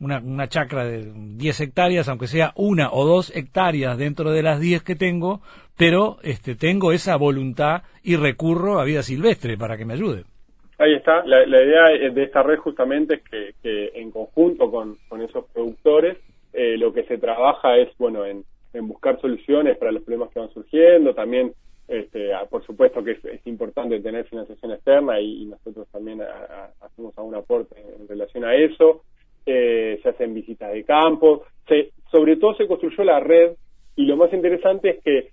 una, 0.00 0.18
una 0.18 0.48
chacra 0.48 0.84
de 0.84 1.12
10 1.14 1.60
hectáreas, 1.60 2.08
aunque 2.08 2.26
sea 2.26 2.52
una 2.56 2.90
o 2.92 3.06
dos 3.06 3.34
hectáreas 3.34 3.96
dentro 3.96 4.32
de 4.32 4.42
las 4.42 4.60
10 4.60 4.82
que 4.82 4.96
tengo, 4.96 5.40
pero 5.76 6.18
este, 6.22 6.54
tengo 6.54 6.92
esa 6.92 7.16
voluntad 7.16 7.82
y 8.02 8.16
recurro 8.16 8.80
a 8.80 8.84
vida 8.84 9.02
silvestre 9.02 9.56
para 9.56 9.76
que 9.76 9.84
me 9.84 9.94
ayude. 9.94 10.24
Ahí 10.78 10.94
está, 10.94 11.24
la, 11.24 11.44
idea 11.44 12.10
de 12.10 12.22
esta 12.24 12.42
red 12.42 12.58
justamente 12.58 13.14
es 13.14 13.22
que, 13.22 13.54
que 13.62 13.92
en 13.94 14.10
conjunto 14.10 14.68
con, 14.68 14.96
con 15.08 15.22
esos 15.22 15.44
productores 15.52 16.18
eh, 16.52 16.76
lo 16.76 16.92
que 16.92 17.04
se 17.04 17.18
trabaja 17.18 17.76
es, 17.78 17.88
bueno, 17.98 18.24
en, 18.26 18.44
buscar 18.86 19.20
soluciones 19.20 19.76
para 19.76 19.92
los 19.92 20.02
problemas 20.02 20.30
que 20.30 20.40
van 20.40 20.50
surgiendo, 20.50 21.14
también, 21.14 21.52
este, 21.88 22.30
por 22.48 22.64
supuesto 22.64 23.04
que 23.04 23.12
es, 23.22 23.46
importante 23.46 24.00
tener 24.00 24.26
financiación 24.26 24.72
externa 24.72 25.20
y, 25.20 25.44
nosotros 25.46 25.86
también 25.90 26.22
hacemos 26.80 27.16
algún 27.18 27.34
aporte 27.34 27.76
en, 27.78 28.08
relación 28.08 28.44
a 28.44 28.54
eso, 28.54 29.02
eh, 29.44 30.00
se 30.02 30.08
hacen 30.08 30.32
visitas 30.32 30.72
de 30.72 30.84
campo, 30.84 31.44
se, 31.68 31.90
sobre 32.10 32.36
todo 32.36 32.54
se 32.54 32.66
construyó 32.66 33.04
la 33.04 33.20
red 33.20 33.52
y 33.96 34.06
lo 34.06 34.16
más 34.16 34.32
interesante 34.32 35.00
es 35.04 35.32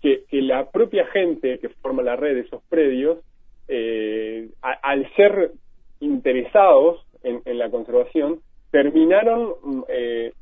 que, 0.00 0.24
que, 0.28 0.42
la 0.42 0.70
propia 0.70 1.06
gente 1.06 1.58
que 1.58 1.68
forma 1.68 2.02
la 2.02 2.14
red 2.14 2.34
de 2.34 2.40
esos 2.42 2.62
predios, 2.68 3.18
eh, 3.66 4.48
al 4.62 5.12
ser 5.16 5.50
interesados 5.98 7.04
en, 7.24 7.42
en 7.44 7.58
la 7.58 7.70
conservación, 7.70 8.40
terminaron 8.70 9.54
eh, 9.88 10.32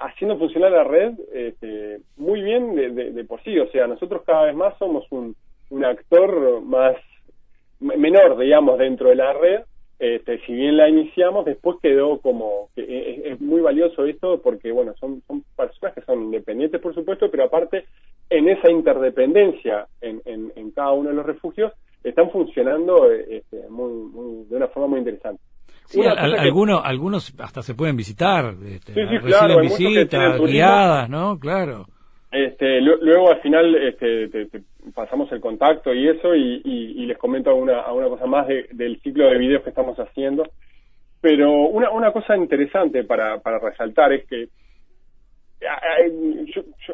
haciendo 0.00 0.38
funcionar 0.38 0.72
la 0.72 0.84
red 0.84 1.12
este, 1.32 2.00
muy 2.16 2.42
bien 2.42 2.74
de, 2.74 3.24
por 3.24 3.42
sí. 3.42 3.58
O 3.58 3.70
sea, 3.70 3.86
nosotros 3.86 4.22
cada 4.24 4.44
vez 4.44 4.54
más 4.54 4.76
somos 4.78 5.06
un, 5.10 5.36
actor 5.84 6.62
más 6.62 6.96
menor, 7.80 8.38
digamos, 8.38 8.78
dentro 8.78 9.10
de 9.10 9.16
la 9.16 9.32
red. 9.32 9.60
Este, 9.98 10.38
si 10.46 10.52
bien 10.52 10.76
la 10.76 10.88
iniciamos, 10.88 11.44
después 11.44 11.78
quedó 11.82 12.20
como 12.20 12.68
que 12.74 13.32
es, 13.32 13.40
muy 13.40 13.60
valioso 13.60 14.04
esto 14.06 14.40
porque, 14.40 14.70
bueno, 14.70 14.94
son, 15.00 15.22
son 15.26 15.44
personas 15.56 15.94
que 15.94 16.02
son 16.02 16.22
independientes, 16.22 16.80
por 16.80 16.94
supuesto, 16.94 17.30
pero 17.30 17.44
aparte 17.44 17.84
en 18.30 18.48
esa 18.48 18.70
interdependencia 18.70 19.88
en, 20.00 20.22
en, 20.24 20.52
en 20.54 20.70
cada 20.70 20.92
uno 20.92 21.08
de 21.10 21.16
los 21.16 21.26
refugios 21.26 21.72
están 22.04 22.30
funcionando 22.30 23.10
este, 23.12 23.68
muy, 23.68 24.44
de 24.48 24.56
una 24.56 24.68
forma 24.68 24.88
muy 24.88 24.98
interesante. 25.00 25.42
Sí, 25.88 26.02
algunos, 26.04 26.82
algunos 26.84 27.34
hasta 27.40 27.62
se 27.62 27.74
pueden 27.74 27.96
visitar, 27.96 28.54
este, 28.62 28.92
reciben 28.92 29.60
visitas 29.62 30.38
guiadas, 30.38 31.08
¿no? 31.08 31.38
Claro. 31.38 31.86
Este, 32.30 32.82
luego 32.82 33.30
al 33.30 33.40
final 33.40 33.74
este, 33.74 34.28
te, 34.28 34.60
pasamos 34.94 35.32
el 35.32 35.40
contacto 35.40 35.94
y 35.94 36.08
eso 36.08 36.34
y, 36.34 36.60
y, 36.62 37.06
les 37.06 37.16
comento 37.16 37.48
alguna, 37.48 37.80
alguna 37.80 38.08
cosa 38.08 38.26
más 38.26 38.46
del 38.46 39.00
ciclo 39.00 39.30
de 39.30 39.38
videos 39.38 39.62
que 39.62 39.70
estamos 39.70 39.96
haciendo. 39.98 40.42
Pero 41.22 41.50
una, 41.52 41.90
una 41.90 42.12
cosa 42.12 42.36
interesante 42.36 43.04
para, 43.04 43.38
para 43.40 43.58
resaltar 43.58 44.12
es 44.12 44.26
que 44.26 44.48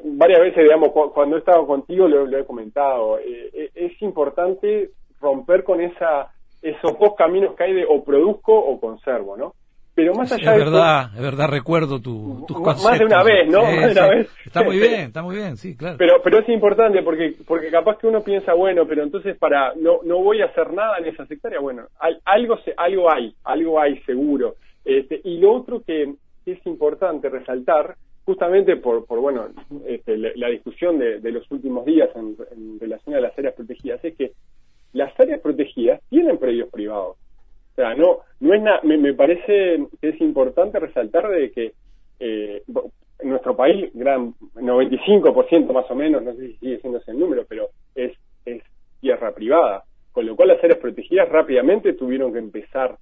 varias 0.05 0.41
veces, 0.41 0.63
digamos, 0.63 0.93
cuando 1.13 1.35
he 1.35 1.41
estado 1.41 1.67
contigo 1.67 2.07
lo, 2.07 2.39
he 2.39 2.45
comentado, 2.45 3.19
eh, 3.19 3.51
eh, 3.53 3.71
es 3.75 4.01
importante 4.03 4.91
romper 5.21 5.65
con 5.65 5.81
esa 5.81 6.33
esos 6.65 6.99
dos 6.99 7.15
caminos 7.17 7.55
que 7.55 7.65
hay 7.65 7.75
de 7.75 7.85
o 7.89 8.03
produzco 8.03 8.53
o 8.57 8.81
conservo, 8.81 9.37
¿no? 9.37 9.55
Pero 9.95 10.13
más 10.15 10.33
allá 10.33 10.55
es 10.55 10.59
de 10.59 10.65
verdad, 10.65 11.11
es 11.15 11.23
verdad, 11.23 11.49
recuerdo 11.49 12.01
tu, 12.01 12.45
tus 12.49 12.57
conceptos. 12.57 12.91
Más 12.91 12.99
de 12.99 13.05
una 13.05 13.23
vez, 13.23 13.49
¿no? 13.49 13.63
más 13.63 13.95
de 13.95 14.01
una 14.01 14.09
vez. 14.09 14.31
Está 14.45 14.65
muy 14.65 14.77
bien, 14.77 15.01
está 15.03 15.23
muy 15.23 15.37
bien, 15.37 15.57
sí, 15.57 15.77
claro. 15.77 15.97
Pero, 15.99 16.15
pero 16.25 16.41
es 16.41 16.49
importante 16.49 17.01
porque, 17.05 17.37
porque 17.47 17.71
capaz 17.71 17.99
que 17.99 18.09
uno 18.09 18.23
piensa, 18.23 18.55
bueno, 18.55 18.87
pero 18.89 19.05
entonces 19.05 19.37
para, 19.39 19.73
no, 19.77 20.01
no 20.03 20.19
voy 20.21 20.41
a 20.41 20.47
hacer 20.47 20.73
nada 20.73 20.99
en 20.99 21.07
esa 21.07 21.27
sectaria, 21.27 21.61
bueno, 21.61 21.85
algo, 22.25 22.59
algo 22.77 23.13
hay, 23.13 23.35
algo 23.45 23.81
hay 23.81 23.99
seguro. 24.01 24.57
Este, 24.85 25.21
y 25.23 25.39
lo 25.39 25.53
otro 25.53 25.83
que 25.87 26.13
es 26.45 26.67
importante 26.67 27.29
resaltar 27.29 27.95
justamente 28.25 28.77
por, 28.77 29.05
por 29.07 29.21
bueno, 29.21 29.49
este, 29.87 30.17
la, 30.17 30.49
discusión 30.49 30.99
de, 30.99 31.21
los 31.31 31.49
últimos 31.51 31.85
días 31.85 32.09
en, 32.15 32.81
relación 32.81 33.15
a 33.15 33.21
las 33.21 33.39
áreas 33.39 33.55
protegidas, 33.55 34.03
es 34.05 34.17
que 34.17 34.33
las 34.95 35.19
áreas 35.21 35.41
protegidas 35.41 36.01
tienen 36.09 36.39
predios 36.39 36.71
privados. 36.71 37.17
O 37.73 37.75
sea, 37.75 37.95
no, 37.95 38.21
no 38.41 38.55
es 38.55 38.63
me, 38.85 38.97
me, 38.97 39.13
parece 39.15 39.87
que 40.01 40.09
es 40.09 40.21
importante 40.21 40.79
resaltar 40.79 41.29
de 41.29 41.51
que 41.51 41.73
eh, 42.21 42.63
nuestro 43.23 43.57
país, 43.57 43.91
gran 43.95 44.35
95% 44.55 45.73
más 45.73 45.91
o 45.91 45.95
menos, 45.95 46.23
no 46.23 46.33
sé 46.35 46.49
si 46.49 46.57
sigue 46.59 46.81
siendo 46.81 46.99
ese 46.99 47.11
el 47.11 47.19
número, 47.19 47.45
pero 47.49 47.69
es, 47.95 48.13
es 48.45 48.63
tierra 49.01 49.33
privada. 49.33 49.85
Con 50.13 50.27
lo 50.27 50.37
cual 50.37 50.49
las 50.49 50.63
áreas 50.63 50.79
protegidas 50.79 51.29
rápidamente 51.29 51.93
tuvieron 51.95 52.33
que 52.33 52.39
empezar 52.39 52.97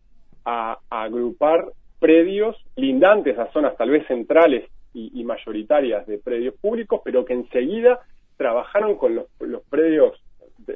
a, 0.44 0.78
agrupar 0.90 1.66
predios 2.00 2.56
lindantes 2.76 3.38
a 3.38 3.52
zonas 3.52 3.76
tal 3.76 3.90
vez 3.90 4.06
centrales 4.06 4.68
y, 4.94 5.22
mayoritarias 5.24 6.06
de 6.06 6.18
predios 6.18 6.54
públicos, 6.54 7.00
pero 7.04 7.24
que 7.24 7.32
enseguida 7.32 8.00
trabajaron 8.36 8.96
con 8.96 9.14
los, 9.14 9.26
predios 9.70 10.20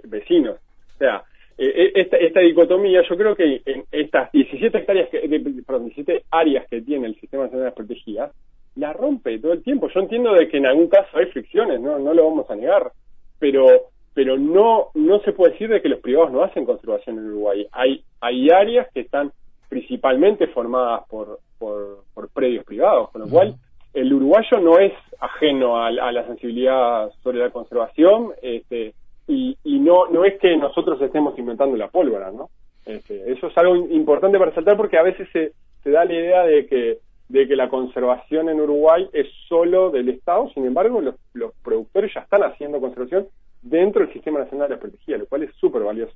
vecinos. 0.05 0.57
O 0.97 0.99
sea, 0.99 1.25
eh, 1.59 1.93
eh, 1.95 2.09
esta, 2.21 2.41
dicotomía, 2.41 3.03
yo 3.09 3.17
creo 3.17 3.37
que 3.37 3.62
en 3.65 3.85
estas 3.93 4.33
17 4.33 4.79
hectáreas, 4.79 5.09
que, 5.11 5.21
17 5.29 6.25
áreas 6.31 6.67
que 6.69 6.81
tiene 6.81 7.07
el 7.07 7.21
sistema 7.21 7.45
nacional 7.45 7.67
de 7.67 7.73
protegidas, 7.73 8.33
la 8.76 8.93
rompe 8.93 9.38
todo 9.38 9.53
el 9.53 9.62
tiempo. 9.62 9.88
Yo 9.88 10.00
entiendo 10.00 10.33
de 10.33 10.49
que 10.49 10.57
en 10.57 10.67
algún 10.67 10.88
caso 10.88 11.17
hay 11.17 11.26
fricciones, 11.26 11.81
no, 11.81 11.99
no 11.99 12.15
lo 12.15 12.25
vamos 12.25 12.50
a 12.50 12.57
negar, 12.57 12.93
pero 13.38 13.67
pero 14.15 14.38
no 14.38 14.88
no 14.95 15.21
se 15.21 15.33
puede 15.33 15.53
decir 15.53 15.69
de 15.69 15.83
que 15.83 15.91
los 15.91 16.00
privados 16.00 16.33
no 16.33 16.43
hacen 16.43 16.65
conservación 16.65 17.19
en 17.19 17.26
Uruguay. 17.26 17.67
Hay 17.73 18.03
hay 18.21 18.49
áreas 18.50 18.88
que 18.93 19.00
están 19.00 19.33
principalmente 19.69 20.47
formadas 20.49 21.03
por, 21.09 21.41
por, 21.59 22.05
predios 22.33 22.65
privados, 22.65 23.11
con 23.11 23.23
lo 23.23 23.29
cual 23.29 23.55
el 23.95 24.12
uruguayo 24.12 24.61
no 24.61 24.79
es 24.79 24.93
ajeno 25.19 25.83
a, 25.83 25.91
la 25.91 26.26
sensibilidad 26.26 27.11
sobre 27.23 27.38
la 27.38 27.50
conservación 27.50 28.33
este, 28.43 28.95
y, 29.26 29.56
y 29.64 29.78
no 29.80 30.06
no 30.11 30.25
es 30.25 30.38
que 30.40 30.56
nosotros 30.56 31.00
estemos 31.00 31.38
inventando 31.38 31.76
la 31.76 31.88
pólvora, 31.88 32.30
¿no? 32.30 32.49
Este, 32.85 33.33
eso 33.33 33.49
es 33.49 33.59
algo 33.59 33.75
importante 33.75 34.38
para 34.38 34.50
resaltar 34.50 34.76
porque 34.76 34.99
a 34.99 35.02
veces 35.02 35.28
se, 35.33 35.52
se 35.83 35.90
da 35.90 36.04
la 36.04 36.14
idea 36.14 36.42
de 36.45 36.66
que 36.66 36.99
de 37.28 37.49
que 37.49 37.56
la 37.56 37.68
conservación 37.68 38.49
en 38.49 38.61
Uruguay 38.61 39.09
es 39.12 39.26
solo 39.49 39.90
del 39.90 40.09
Estado, 40.09 40.49
sin 40.54 40.64
embargo 40.64 41.00
los, 41.00 41.16
los 41.35 41.52
productores 41.64 42.12
ya 42.14 42.21
están 42.21 42.42
haciendo 42.45 42.80
conservación 42.80 43.26
dentro 43.62 44.02
del 44.02 44.12
Sistema 44.12 44.38
Nacional 44.38 44.68
de 44.68 44.76
Protegida, 44.76 45.18
lo 45.18 45.26
cual 45.26 45.42
es 45.42 45.54
súper 45.56 45.83
valioso. 45.83 46.14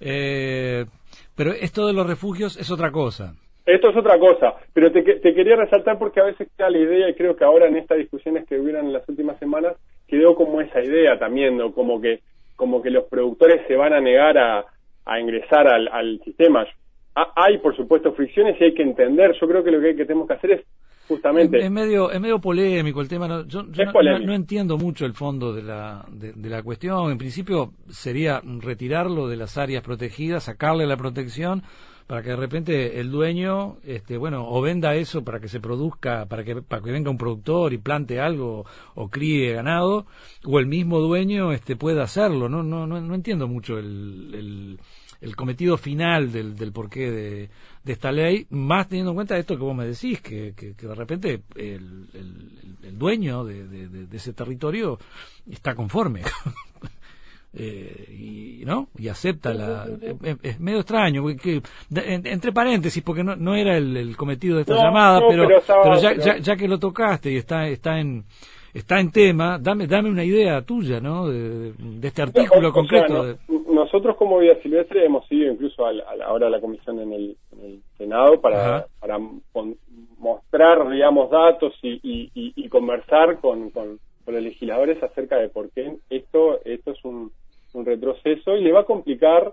Eh, 0.00 0.84
pero 1.36 1.52
esto 1.52 1.86
de 1.86 1.92
los 1.92 2.06
refugios 2.06 2.56
es 2.56 2.70
otra 2.70 2.90
cosa. 2.90 3.34
Esto 3.64 3.90
es 3.90 3.96
otra 3.96 4.18
cosa, 4.18 4.54
pero 4.74 4.92
te, 4.92 5.02
te 5.02 5.34
quería 5.34 5.56
resaltar 5.56 5.98
porque 5.98 6.20
a 6.20 6.24
veces 6.24 6.48
queda 6.56 6.68
la 6.68 6.78
idea, 6.78 7.08
y 7.08 7.14
creo 7.14 7.34
que 7.34 7.44
ahora 7.44 7.66
en 7.66 7.76
estas 7.76 7.96
discusiones 7.96 8.46
que 8.46 8.58
hubieran 8.58 8.86
en 8.86 8.92
las 8.92 9.08
últimas 9.08 9.38
semanas, 9.38 9.76
quedó 10.06 10.34
como 10.34 10.60
esa 10.60 10.82
idea 10.82 11.18
también, 11.18 11.56
¿no? 11.56 11.72
como 11.72 12.00
que 12.00 12.20
como 12.56 12.80
que 12.82 12.90
los 12.90 13.04
productores 13.04 13.66
se 13.66 13.74
van 13.74 13.92
a 13.92 14.00
negar 14.00 14.38
a, 14.38 14.64
a 15.04 15.20
ingresar 15.20 15.66
al, 15.66 15.88
al 15.88 16.20
sistema. 16.24 16.64
hay, 17.14 17.58
por 17.58 17.76
supuesto, 17.76 18.12
fricciones 18.12 18.60
y 18.60 18.64
hay 18.64 18.74
que 18.74 18.82
entender. 18.82 19.34
Yo 19.40 19.48
creo 19.48 19.64
que 19.64 19.70
lo 19.70 19.80
que, 19.80 19.96
que 19.96 20.04
tenemos 20.04 20.28
que 20.28 20.34
hacer 20.34 20.50
es 20.52 20.64
justamente. 21.08 21.58
Es, 21.58 21.70
medio, 21.70 22.10
es 22.10 22.20
medio 22.20 22.40
polémico 22.40 23.00
el 23.00 23.08
tema. 23.08 23.28
No, 23.28 23.46
yo, 23.46 23.62
no, 23.64 24.34
entiendo 24.34 24.78
mucho 24.78 25.04
el 25.04 25.14
fondo 25.14 25.52
de 25.52 25.62
la, 25.62 26.04
de, 26.10 26.48
la 26.48 26.62
cuestión. 26.62 27.10
En 27.10 27.18
principio 27.18 27.72
sería 27.88 28.40
retirarlo 28.60 29.28
de 29.28 29.36
las 29.36 29.58
áreas 29.58 29.82
protegidas, 29.82 30.44
sacarle 30.44 30.86
la 30.86 30.96
protección 30.96 31.62
para 32.06 32.22
que 32.22 32.30
de 32.30 32.36
repente 32.36 33.00
el 33.00 33.10
dueño, 33.10 33.78
este, 33.84 34.16
bueno, 34.16 34.46
o 34.48 34.60
venda 34.60 34.94
eso 34.94 35.24
para 35.24 35.40
que 35.40 35.48
se 35.48 35.60
produzca, 35.60 36.26
para 36.26 36.44
que, 36.44 36.62
para 36.62 36.82
que 36.82 36.92
venga 36.92 37.10
un 37.10 37.18
productor 37.18 37.72
y 37.72 37.78
plante 37.78 38.20
algo 38.20 38.66
o 38.94 39.08
críe 39.08 39.52
ganado, 39.52 40.06
o 40.44 40.58
el 40.58 40.66
mismo 40.66 41.00
dueño 41.00 41.52
este, 41.52 41.76
pueda 41.76 42.02
hacerlo. 42.02 42.48
No, 42.48 42.62
no, 42.62 42.86
no, 42.86 43.00
no 43.00 43.14
entiendo 43.14 43.48
mucho 43.48 43.78
el 43.78 44.78
el 45.24 45.36
cometido 45.36 45.78
final 45.78 46.30
del, 46.30 46.54
del 46.54 46.70
porqué 46.70 47.10
de, 47.10 47.50
de, 47.82 47.92
esta 47.92 48.12
ley, 48.12 48.46
más 48.50 48.88
teniendo 48.88 49.12
en 49.12 49.14
cuenta 49.16 49.38
esto 49.38 49.56
que 49.56 49.62
vos 49.62 49.74
me 49.74 49.86
decís, 49.86 50.20
que, 50.20 50.52
que, 50.54 50.74
de 50.74 50.94
repente 50.94 51.42
el, 51.56 52.08
el, 52.82 52.98
dueño 52.98 53.44
de, 53.44 53.66
de, 53.66 54.16
ese 54.16 54.34
territorio 54.34 54.98
está 55.50 55.74
conforme. 55.74 56.22
Eh, 57.56 58.08
y 58.10 58.64
no 58.64 58.88
y 58.98 59.06
acepta 59.06 59.54
la 59.54 59.86
es, 60.42 60.58
medio 60.58 60.80
extraño 60.80 61.22
que, 61.40 61.62
entre 61.94 62.50
paréntesis 62.50 63.00
porque 63.00 63.22
no, 63.22 63.36
no 63.36 63.54
era 63.54 63.76
el, 63.76 64.16
cometido 64.16 64.56
de 64.56 64.62
esta 64.62 64.74
llamada 64.74 65.20
pero, 65.28 65.46
pero, 65.46 66.00
ya, 66.00 66.16
ya, 66.16 66.38
ya, 66.38 66.56
que 66.56 66.66
lo 66.66 66.80
tocaste 66.80 67.30
y 67.30 67.36
está 67.36 67.68
está 67.68 68.00
en 68.00 68.24
está 68.74 68.98
en 68.98 69.12
tema, 69.12 69.58
dame, 69.58 69.86
dame 69.86 70.10
una 70.10 70.24
idea 70.24 70.60
tuya, 70.62 71.00
¿no? 71.00 71.28
De, 71.28 71.72
este 72.02 72.22
artículo 72.22 72.72
concreto. 72.72 73.38
nosotros 73.72 74.16
como 74.16 74.38
Vida 74.38 74.56
Silvestre 74.62 75.06
hemos 75.06 75.30
ido 75.30 75.52
incluso 75.52 75.86
a 75.86 75.92
la, 75.92 76.04
ahora 76.26 76.48
a 76.48 76.50
la 76.50 76.60
comisión 76.60 77.00
en 77.00 77.12
el, 77.12 77.36
Senado 77.96 78.40
para, 78.40 78.86
para 79.00 79.18
mostrar, 80.18 80.90
digamos, 80.90 81.30
datos 81.30 81.72
y, 81.82 82.68
conversar 82.68 83.38
con, 83.40 83.70
con, 83.70 84.00
los 84.26 84.42
legisladores 84.42 85.00
acerca 85.02 85.36
de 85.36 85.48
por 85.48 85.70
qué 85.70 85.96
esto, 86.10 86.58
esto 86.64 86.90
es 86.90 87.04
un, 87.04 87.30
retroceso 87.74 88.56
y 88.56 88.62
le 88.62 88.72
va 88.72 88.80
a 88.80 88.84
complicar 88.84 89.52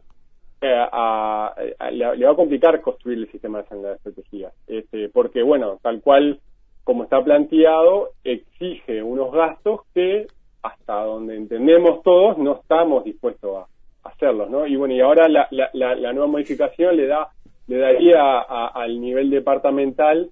eh, 0.62 0.86
a, 0.92 1.56
le, 1.92 2.25
va 2.25 2.32
a 2.32 2.36
complicar 2.36 2.82
construir 2.82 3.18
el 3.18 3.32
sistema 3.32 3.62
de 3.62 3.68
sanidad 3.68 4.00
protegida. 4.04 4.51
Este, 4.68 5.10
porque, 5.10 5.42
bueno, 5.42 5.80
tal 5.82 6.01
cual 6.01 6.40
como 6.84 7.04
está 7.04 7.24
planteado, 7.24 8.10
exige 8.24 9.01
unos 9.01 9.32
gastos 9.32 9.82
que 9.94 10.28
hasta 10.63 11.04
donde 11.04 11.36
entendemos 11.36 12.04
todos 12.04 12.38
no 12.38 12.60
estamos 12.62 13.04
dispuestos 13.04 13.58
a, 13.58 13.66
hacerlos, 14.04 14.50
¿no? 14.50 14.66
Y 14.66 14.75
bueno, 14.75 14.96
y 14.96 15.00
ahora 15.00 15.28
la, 15.30 15.48
la, 15.51 16.13
nueva 16.13 16.25
modificación 16.25 16.98
le 16.98 17.06
da 17.06 17.30
le 17.68 17.78
daría 17.78 18.40
al 18.42 19.00
nivel 19.00 19.30
departamental 19.30 20.30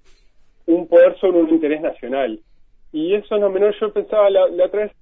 un 0.66 0.88
poder 0.88 1.18
sobre 1.18 1.40
un 1.40 1.50
interés 1.50 1.80
nacional. 1.80 2.40
Y 2.92 3.14
eso 3.14 3.38
no 3.38 3.48
menor, 3.48 3.74
yo 3.80 3.92
pensaba 3.92 4.28
la, 4.28 4.44
otra 4.44 4.82
vez, 4.82 4.92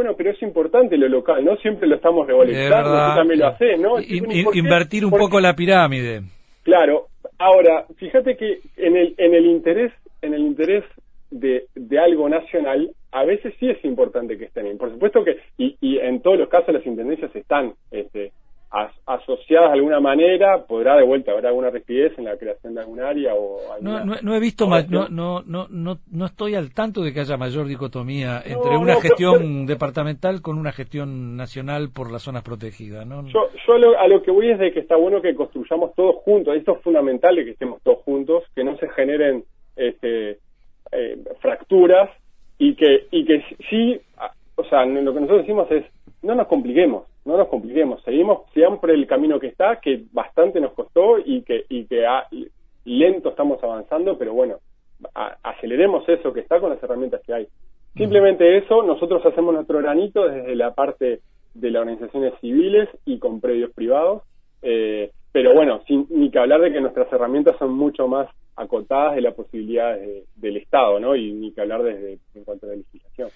bueno, 0.00 0.16
pero 0.16 0.30
es 0.30 0.40
importante 0.40 0.96
lo 0.96 1.08
local, 1.08 1.44
¿no? 1.44 1.56
Siempre 1.58 1.86
lo 1.86 1.96
estamos 1.96 2.26
revolucionando, 2.26 2.88
tú 2.90 3.16
también 3.16 3.40
lo 3.40 3.46
haces, 3.48 3.78
¿no? 3.78 4.00
invertir 4.00 5.04
un 5.04 5.10
poco 5.10 5.38
la 5.40 5.54
pirámide. 5.54 6.22
Claro, 6.62 7.08
ahora, 7.38 7.84
fíjate 7.98 8.34
que 8.38 8.60
en 8.78 8.96
el, 8.96 9.14
en 9.18 9.34
el 9.34 9.44
interés 9.44 9.92
en 10.22 10.32
el 10.32 10.40
interés 10.40 10.84
de, 11.30 11.66
de, 11.74 11.98
algo 11.98 12.30
nacional, 12.30 12.90
a 13.12 13.24
veces 13.24 13.52
sí 13.60 13.68
es 13.68 13.84
importante 13.84 14.38
que 14.38 14.46
estén. 14.46 14.78
Por 14.78 14.90
supuesto 14.90 15.22
que, 15.22 15.36
y, 15.58 15.76
y 15.82 15.98
en 15.98 16.22
todos 16.22 16.38
los 16.38 16.48
casos 16.48 16.72
las 16.72 16.86
intendencias 16.86 17.34
están 17.36 17.74
este, 17.90 18.32
asociadas 19.32 19.70
de 19.70 19.78
alguna 19.78 20.00
manera, 20.00 20.64
podrá 20.66 20.96
de 20.96 21.04
vuelta 21.04 21.32
haber 21.32 21.46
alguna 21.46 21.70
rigidez 21.70 22.18
en 22.18 22.24
la 22.24 22.36
creación 22.36 22.74
de 22.74 22.80
algún 22.80 23.00
área 23.00 23.34
o 23.34 23.58
no, 23.80 24.04
no, 24.04 24.34
he 24.34 24.40
visto 24.40 24.66
no, 24.68 25.08
no, 25.08 25.42
no, 25.46 25.98
no, 26.10 26.26
estoy 26.26 26.54
al 26.54 26.72
tanto 26.72 27.02
de 27.02 27.12
que 27.12 27.20
haya 27.20 27.36
mayor 27.36 27.66
dicotomía 27.66 28.42
entre 28.44 28.76
una 28.76 29.00
gestión 29.00 29.66
departamental 29.66 30.42
con 30.42 30.58
una 30.58 30.72
gestión 30.72 31.36
nacional 31.36 31.90
por 31.94 32.10
las 32.10 32.22
zonas 32.22 32.42
protegidas. 32.42 33.06
¿no? 33.06 33.26
Yo, 33.28 33.48
yo 33.66 33.98
a, 33.98 34.08
lo, 34.08 34.22
que 34.22 34.30
voy 34.30 34.50
es 34.50 34.58
de 34.58 34.72
que 34.72 34.80
está 34.80 34.96
bueno 34.96 35.22
que 35.22 35.34
construyamos 35.34 35.94
todos 35.94 36.16
juntos, 36.16 36.56
esto 36.56 36.76
es 36.76 36.82
fundamental 36.82 37.36
que 37.36 37.50
estemos 37.50 37.80
todos 37.82 37.98
juntos, 38.04 38.44
que 38.54 38.64
no 38.64 38.76
se 38.76 38.88
generen 38.90 39.44
este, 39.76 40.38
eh, 40.92 41.18
fracturas 41.40 42.10
y 42.58 42.74
que, 42.74 43.06
y 43.10 43.24
que 43.24 43.42
sí, 43.68 44.00
o 44.56 44.64
sea, 44.64 44.84
lo 44.84 45.14
que 45.14 45.20
nosotros 45.20 45.42
decimos 45.42 45.70
es, 45.70 45.84
no 46.22 46.34
nos 46.34 46.46
compliquemos, 46.46 47.04
no 47.30 47.38
nos 47.38 47.48
compliquemos, 47.48 48.02
seguimos 48.02 48.50
siempre 48.52 48.92
el 48.94 49.06
camino 49.06 49.38
que 49.38 49.46
está, 49.46 49.80
que 49.80 50.04
bastante 50.12 50.60
nos 50.60 50.72
costó 50.72 51.18
y 51.18 51.42
que, 51.42 51.64
y 51.68 51.84
que 51.84 52.04
lento 52.84 53.30
estamos 53.30 53.62
avanzando, 53.62 54.18
pero 54.18 54.34
bueno, 54.34 54.56
aceleremos 55.42 56.08
eso 56.08 56.32
que 56.32 56.40
está 56.40 56.60
con 56.60 56.70
las 56.70 56.82
herramientas 56.82 57.22
que 57.24 57.32
hay. 57.32 57.46
Simplemente 57.96 58.58
eso, 58.58 58.82
nosotros 58.82 59.24
hacemos 59.24 59.54
nuestro 59.54 59.78
granito 59.78 60.28
desde 60.28 60.54
la 60.54 60.74
parte 60.74 61.20
de 61.54 61.70
las 61.70 61.80
organizaciones 61.80 62.34
civiles 62.40 62.88
y 63.04 63.18
con 63.18 63.40
predios 63.40 63.72
privados, 63.72 64.22
eh, 64.62 65.10
pero 65.32 65.54
bueno, 65.54 65.82
sin 65.86 66.06
ni 66.10 66.30
que 66.30 66.38
hablar 66.38 66.60
de 66.60 66.72
que 66.72 66.80
nuestras 66.80 67.12
herramientas 67.12 67.56
son 67.58 67.72
mucho 67.72 68.08
más 68.08 68.28
acotadas 68.56 69.14
de 69.14 69.22
la 69.22 69.32
posibilidad 69.32 69.96
del 70.36 70.56
Estado, 70.56 70.98
¿no? 70.98 71.16
Y 71.16 71.32
ni 71.32 71.52
que 71.52 71.60
hablar 71.60 71.82
desde 71.82 72.18
en 72.34 72.44
cuanto 72.44 72.66
a 72.66 72.70
la 72.70 72.76
legislación. 72.76 73.30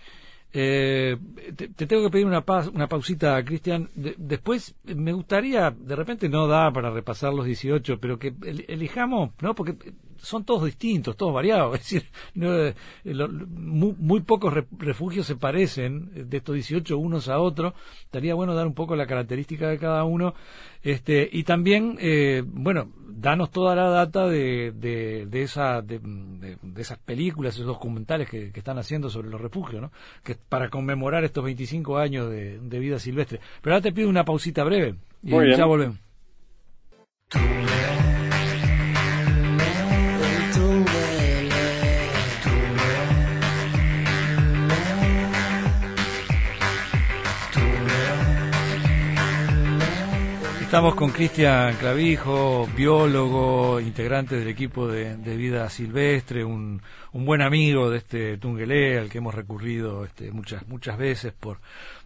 Eh, 0.57 1.17
te, 1.57 1.87
tengo 1.87 2.05
que 2.05 2.11
pedir 2.11 2.27
una, 2.27 2.45
una 2.73 2.87
pausita, 2.87 3.45
Cristian. 3.45 3.91
después 3.95 4.77
me 4.85 5.13
gustaría, 5.13 5.73
de 5.73 5.97
repente 5.97 6.29
no 6.29 6.47
da 6.47 6.73
para 6.73 6.91
repasar 6.91 7.35
los 7.35 7.45
18, 7.45 7.99
pero 7.99 8.21
que 8.21 8.33
elijamos, 8.69 9.31
¿no? 9.43 9.57
Porque 9.57 9.77
son 10.19 10.45
todos 10.45 10.65
distintos, 10.65 11.17
todos 11.17 11.35
variados. 11.35 11.75
Es 11.81 11.81
decir, 11.81 12.11
eh, 12.41 12.75
muy, 13.05 14.21
pocos 14.23 14.53
refugios 14.79 15.27
se 15.27 15.37
parecen 15.37 16.29
de 16.29 16.37
estos 16.37 16.55
18 16.55 16.97
unos 16.97 17.29
a 17.29 17.39
otros. 17.39 17.75
Estaría 18.05 18.35
bueno 18.35 18.55
dar 18.55 18.67
un 18.67 18.75
poco 18.75 18.97
la 18.97 19.07
característica 19.07 19.69
de 19.69 19.79
cada 19.79 20.05
uno. 20.05 20.35
Este, 20.83 21.29
y 21.33 21.45
también, 21.45 21.97
eh, 22.01 22.43
bueno, 22.47 22.91
danos 23.07 23.51
toda 23.51 23.75
la 23.75 23.89
data 23.89 24.27
de, 24.29 24.73
de, 24.73 25.43
esa, 25.43 25.81
de, 25.81 26.01
esas 26.77 26.99
películas, 26.99 27.55
esos 27.55 27.67
documentales 27.67 28.29
que, 28.29 28.53
están 28.55 28.79
haciendo 28.79 29.09
sobre 29.11 29.31
los 29.31 29.41
refugios, 29.41 29.81
¿no? 29.81 29.93
Que 30.23 30.35
para 30.35 30.69
conmemorar 30.69 31.25
estos 31.25 31.45
25 31.45 31.99
años 31.99 32.31
de, 32.31 32.79
vida 32.79 32.99
silvestre. 32.99 33.41
Pero 33.63 33.75
ahora 33.75 33.83
te 33.83 33.93
pido 33.93 34.09
una 34.09 34.25
pausita 34.25 34.65
breve 34.65 34.97
y 35.23 35.31
ya 35.57 35.65
volvemos. 35.65 35.99
Estamos 50.75 50.97
con 50.97 51.11
Cristian 51.11 51.77
Clavijo, 51.77 52.69
biólogo, 52.77 53.79
integrante 53.79 54.35
del 54.35 54.49
equipo 54.49 54.89
de, 54.89 55.15
vida 55.37 55.71
silvestre, 55.71 56.45
un, 56.45 56.83
buen 57.13 57.43
amigo 57.43 57.91
de 57.91 57.99
este 57.99 58.39
Tungelé 58.39 58.99
al 58.99 59.09
que 59.09 59.19
hemos 59.19 59.37
recurrido 59.37 60.05
este, 60.05 60.33
muchas, 60.33 60.67
muchas 60.67 60.99
veces 60.99 61.33
por, 61.33 61.61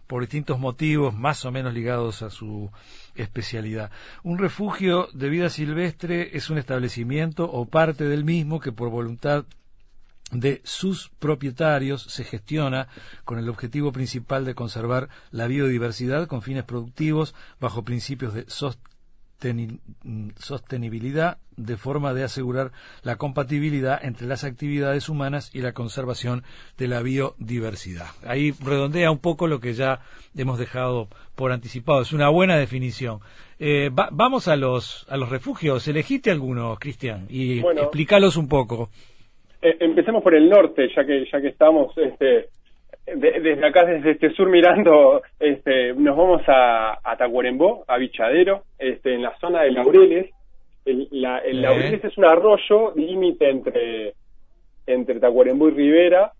por 0.05 0.21
distintos 0.21 0.59
motivos 0.59 1.15
más 1.15 1.45
o 1.45 1.51
menos 1.51 1.73
ligados 1.73 2.21
a 2.21 2.29
su 2.29 2.69
especialidad. 3.15 3.89
Un 4.21 4.37
refugio 4.37 5.07
de 5.13 5.29
vida 5.29 5.49
silvestre 5.49 6.37
es 6.37 6.51
un 6.51 6.59
establecimiento 6.59 7.51
o 7.51 7.65
parte 7.65 8.03
del 8.03 8.23
mismo 8.23 8.59
que 8.59 8.71
por 8.71 8.91
voluntad 8.91 9.45
de 10.31 10.61
sus 10.63 11.09
propietarios 11.19 12.03
se 12.03 12.23
gestiona 12.23 12.87
con 13.25 13.39
el 13.39 13.49
objetivo 13.49 13.91
principal 13.91 14.45
de 14.45 14.55
conservar 14.55 15.09
la 15.31 15.47
biodiversidad 15.47 16.27
con 16.27 16.41
fines 16.41 16.63
productivos 16.63 17.33
bajo 17.59 17.83
principios 17.83 18.33
de 18.33 18.45
sostenibilidad 20.37 21.37
de 21.55 21.77
forma 21.77 22.13
de 22.13 22.23
asegurar 22.23 22.71
la 23.03 23.17
compatibilidad 23.17 24.03
entre 24.03 24.27
las 24.27 24.43
actividades 24.43 25.09
humanas 25.09 25.49
y 25.53 25.61
la 25.61 25.73
conservación 25.73 26.43
de 26.77 26.87
la 26.87 27.01
biodiversidad. 27.01 28.07
Ahí 28.25 28.51
redondea 28.63 29.11
un 29.11 29.19
poco 29.19 29.47
lo 29.47 29.59
que 29.59 29.73
ya 29.73 30.01
hemos 30.35 30.59
dejado 30.59 31.09
por 31.35 31.51
anticipado. 31.51 32.01
Es 32.01 32.13
una 32.13 32.29
buena 32.29 32.55
definición. 32.57 33.19
Eh, 33.59 33.89
vamos 33.93 34.47
a 34.47 34.55
los, 34.55 35.05
a 35.09 35.17
los 35.17 35.29
refugios. 35.29 35.87
Elegiste 35.87 36.31
algunos, 36.31 36.79
Cristian, 36.79 37.25
y 37.29 37.59
explícalos 37.59 38.37
un 38.37 38.47
poco. 38.47 38.89
Eh, 39.61 39.77
empecemos 39.79 40.23
por 40.23 40.35
el 40.35 40.49
norte, 40.49 40.89
ya 40.95 41.05
que 41.05 41.25
ya 41.31 41.41
que 41.41 41.49
estamos 41.49 41.97
este, 41.97 42.47
desde 43.15 43.65
acá, 43.65 43.85
desde 43.85 44.11
este 44.11 44.31
sur 44.31 44.49
mirando, 44.49 45.21
este, 45.39 45.93
nos 45.93 46.15
vamos 46.15 46.41
a, 46.47 46.99
a 47.03 47.17
Tacuarembó, 47.17 47.83
a 47.87 47.97
Bichadero, 47.97 48.63
este, 48.77 49.15
en 49.15 49.23
la 49.23 49.37
zona 49.39 49.63
de 49.63 49.71
Laureles. 49.71 50.29
El, 50.85 51.07
la, 51.11 51.39
el 51.39 51.61
Laureles 51.61 52.03
es 52.03 52.17
un 52.17 52.25
arroyo 52.25 52.93
límite 52.95 53.49
entre, 53.49 54.13
entre 54.87 55.19
Tacuarembó 55.19 55.69
y 55.69 55.71
Rivera. 55.71 56.31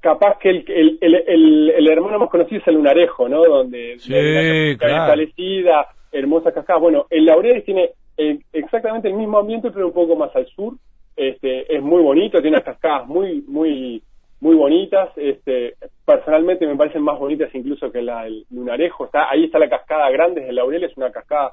Capaz 0.00 0.38
que 0.38 0.50
el, 0.50 0.64
el, 0.68 0.98
el, 1.26 1.70
el, 1.70 1.88
hermano 1.88 2.18
más 2.18 2.30
conocido 2.30 2.60
es 2.60 2.68
el 2.68 2.74
Lunarejo, 2.74 3.28
¿no? 3.28 3.44
Donde, 3.44 3.98
sí, 3.98 4.76
claro. 4.78 5.04
establecida, 5.04 5.86
hermosa 6.10 6.52
cascada. 6.52 6.78
Bueno, 6.78 7.06
el 7.10 7.26
Laureles 7.26 7.64
tiene 7.64 7.90
eh, 8.16 8.38
exactamente 8.52 9.08
el 9.08 9.14
mismo 9.14 9.38
ambiente, 9.38 9.70
pero 9.70 9.88
un 9.88 9.92
poco 9.92 10.16
más 10.16 10.34
al 10.34 10.46
sur 10.46 10.74
este, 11.16 11.74
es 11.74 11.82
muy 11.82 12.02
bonito, 12.02 12.40
tiene 12.40 12.56
unas 12.56 12.64
cascadas 12.64 13.06
muy, 13.06 13.42
muy, 13.46 14.02
muy 14.40 14.56
bonitas. 14.56 15.10
Este, 15.16 15.74
personalmente 16.04 16.66
me 16.66 16.76
parecen 16.76 17.02
más 17.02 17.18
bonitas 17.18 17.54
incluso 17.54 17.90
que 17.92 18.02
la 18.02 18.24
del 18.24 18.44
Lunarejo. 18.50 19.04
Está, 19.06 19.30
ahí 19.30 19.44
está 19.44 19.58
la 19.58 19.68
cascada 19.68 20.10
grande 20.10 20.40
de 20.40 20.52
Laurel, 20.52 20.84
es 20.84 20.96
una 20.96 21.10
cascada 21.10 21.52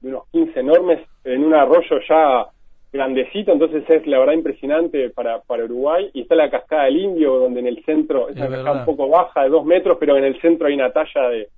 de 0.00 0.08
unos 0.10 0.28
15 0.30 0.60
enormes 0.60 1.00
en 1.24 1.44
un 1.44 1.54
arroyo 1.54 1.98
ya 2.08 2.46
grandecito, 2.92 3.52
entonces 3.52 3.84
es 3.88 4.06
la 4.06 4.18
verdad 4.18 4.32
impresionante 4.34 5.10
para, 5.10 5.40
para 5.40 5.64
Uruguay. 5.64 6.10
Y 6.14 6.22
está 6.22 6.34
la 6.34 6.50
cascada 6.50 6.84
del 6.84 6.98
Indio, 6.98 7.38
donde 7.38 7.60
en 7.60 7.66
el 7.66 7.84
centro, 7.84 8.28
es 8.28 8.36
una 8.36 8.48
cascada 8.48 8.80
un 8.80 8.84
poco 8.84 9.08
baja, 9.08 9.42
de 9.42 9.48
dos 9.48 9.64
metros, 9.64 9.96
pero 9.98 10.16
en 10.16 10.24
el 10.24 10.40
centro 10.40 10.68
hay 10.68 10.74
una 10.74 10.92
talla 10.92 11.28
de, 11.28 11.48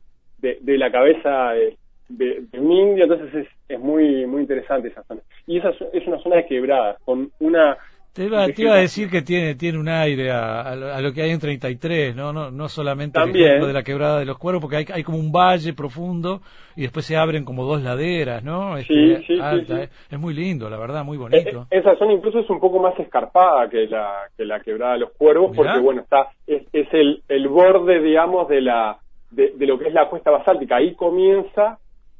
de, 0.60 0.78
la 0.78 0.90
cabeza 0.90 1.50
de, 1.52 1.76
de, 2.08 2.44
un 2.54 2.72
indio, 2.72 3.04
entonces 3.04 3.34
es, 3.34 3.48
es 3.68 3.80
muy 3.80 4.26
muy 4.26 4.42
interesante 4.42 4.88
esa 4.88 5.02
zona. 5.04 5.20
Y 5.46 5.58
esa 5.58 5.70
es 5.92 6.06
una 6.06 6.18
zona 6.18 6.36
de 6.36 6.46
quebradas, 6.46 6.98
con 7.04 7.30
una... 7.40 7.76
Te 8.12 8.24
iba, 8.24 8.46
te 8.46 8.62
iba 8.62 8.74
a 8.74 8.78
decir 8.78 9.08
que 9.08 9.22
tiene 9.22 9.54
tiene 9.54 9.78
un 9.78 9.86
aire 9.86 10.32
a, 10.32 10.62
a, 10.62 11.00
lo 11.00 11.12
que 11.12 11.22
hay 11.22 11.30
en 11.30 11.38
33, 11.38 12.16
no 12.16 12.32
no 12.32 12.50
no 12.50 12.68
solamente 12.68 13.20
el 13.20 13.32
de 13.32 13.72
la 13.72 13.84
quebrada 13.84 14.18
de 14.18 14.24
los 14.24 14.38
cuervos, 14.38 14.60
porque 14.60 14.76
hay, 14.76 14.86
hay 14.92 15.04
como 15.04 15.18
un 15.18 15.30
valle 15.30 15.72
profundo 15.72 16.40
y 16.74 16.82
después 16.82 17.06
se 17.06 17.16
abren 17.16 17.44
como 17.44 17.64
dos 17.64 17.80
laderas, 17.80 18.42
¿no? 18.42 18.76
Este, 18.76 19.18
sí, 19.18 19.36
sí, 19.36 19.72
Es, 20.10 20.18
muy 20.18 20.34
lindo, 20.34 20.68
la 20.68 20.78
verdad, 20.78 21.04
muy 21.04 21.16
bonito. 21.16 21.68
E, 21.70 21.76
e, 21.76 21.78
esa 21.78 21.94
zona 21.96 22.12
incluso 22.12 22.40
es 22.40 22.50
un 22.50 22.58
poco 22.58 22.80
más 22.80 22.98
escarpada 22.98 23.68
que 23.68 23.86
la 23.86 24.12
que 24.36 24.44
la 24.44 24.58
quebrada 24.60 24.94
de 24.94 25.00
los 25.00 25.12
cuervos, 25.12 25.54
porque 25.54 25.78
bueno, 25.78 26.00
está 26.00 26.30
es, 26.44 26.62
es 26.72 26.88
el, 26.92 27.22
el 27.28 27.46
borde, 27.46 28.02
digamos, 28.02 28.48
de 28.48 28.62
la 28.62 28.98
de, 29.30 29.52
de, 29.54 29.66
lo 29.66 29.78
que 29.78 29.88
es 29.88 29.94
la 29.94 30.08
cuesta 30.08 30.32
basáltica. 30.32 30.76
Ahí 30.76 30.94
comienza 30.94 31.78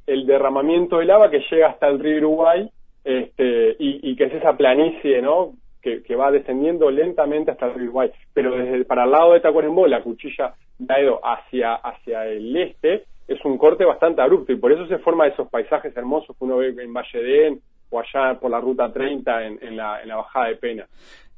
el 0.09 0.27
derramamiento 0.27 0.99
de 0.99 1.05
lava 1.05 1.31
que 1.31 1.45
llega 1.51 1.69
hasta 1.69 1.89
el 1.89 1.99
río 1.99 2.19
Uruguay 2.19 2.69
este, 3.05 3.77
y, 3.79 4.17
que 4.17 4.25
es 4.25 4.35
esa 4.35 4.57
planicie, 4.57 5.23
¿no? 5.23 5.53
Que, 5.81 6.17
va 6.17 6.31
descendiendo 6.31 6.91
lentamente 6.91 7.51
hasta 7.51 7.67
el 7.67 7.75
río 7.75 7.85
Uruguay. 7.85 8.11
Pero 8.35 8.57
desde 8.57 8.85
para 8.85 9.05
el 9.05 9.11
lado 9.11 9.33
de 9.33 9.41
Tacuarembó, 9.41 9.87
la 9.87 10.03
cuchilla 10.03 10.55
Daedo 10.79 11.21
hacia, 11.23 11.75
hacia 11.75 12.27
el 12.27 12.57
este, 12.57 13.05
es 13.27 13.45
un 13.45 13.59
corte 13.59 13.85
bastante 13.85 14.23
abrupto 14.23 14.53
y 14.53 14.57
por 14.57 14.73
eso 14.73 14.87
se 14.87 14.99
forman 14.99 15.31
esos 15.31 15.49
paisajes 15.49 15.97
hermosos 15.97 16.37
que 16.37 16.45
uno 16.45 16.59
ve 16.59 16.69
en 16.69 16.93
Valle 16.93 17.19
de 17.19 17.47
En 17.47 17.61
o 17.91 18.01
allá 18.01 18.39
por 18.39 18.51
la 18.51 18.61
ruta 18.61 18.93
30 18.93 19.47
en, 19.47 19.77
la, 19.77 20.03
en 20.03 20.09
la 20.09 20.17
bajada 20.17 20.49
de 20.49 20.57
Pena. 20.57 20.87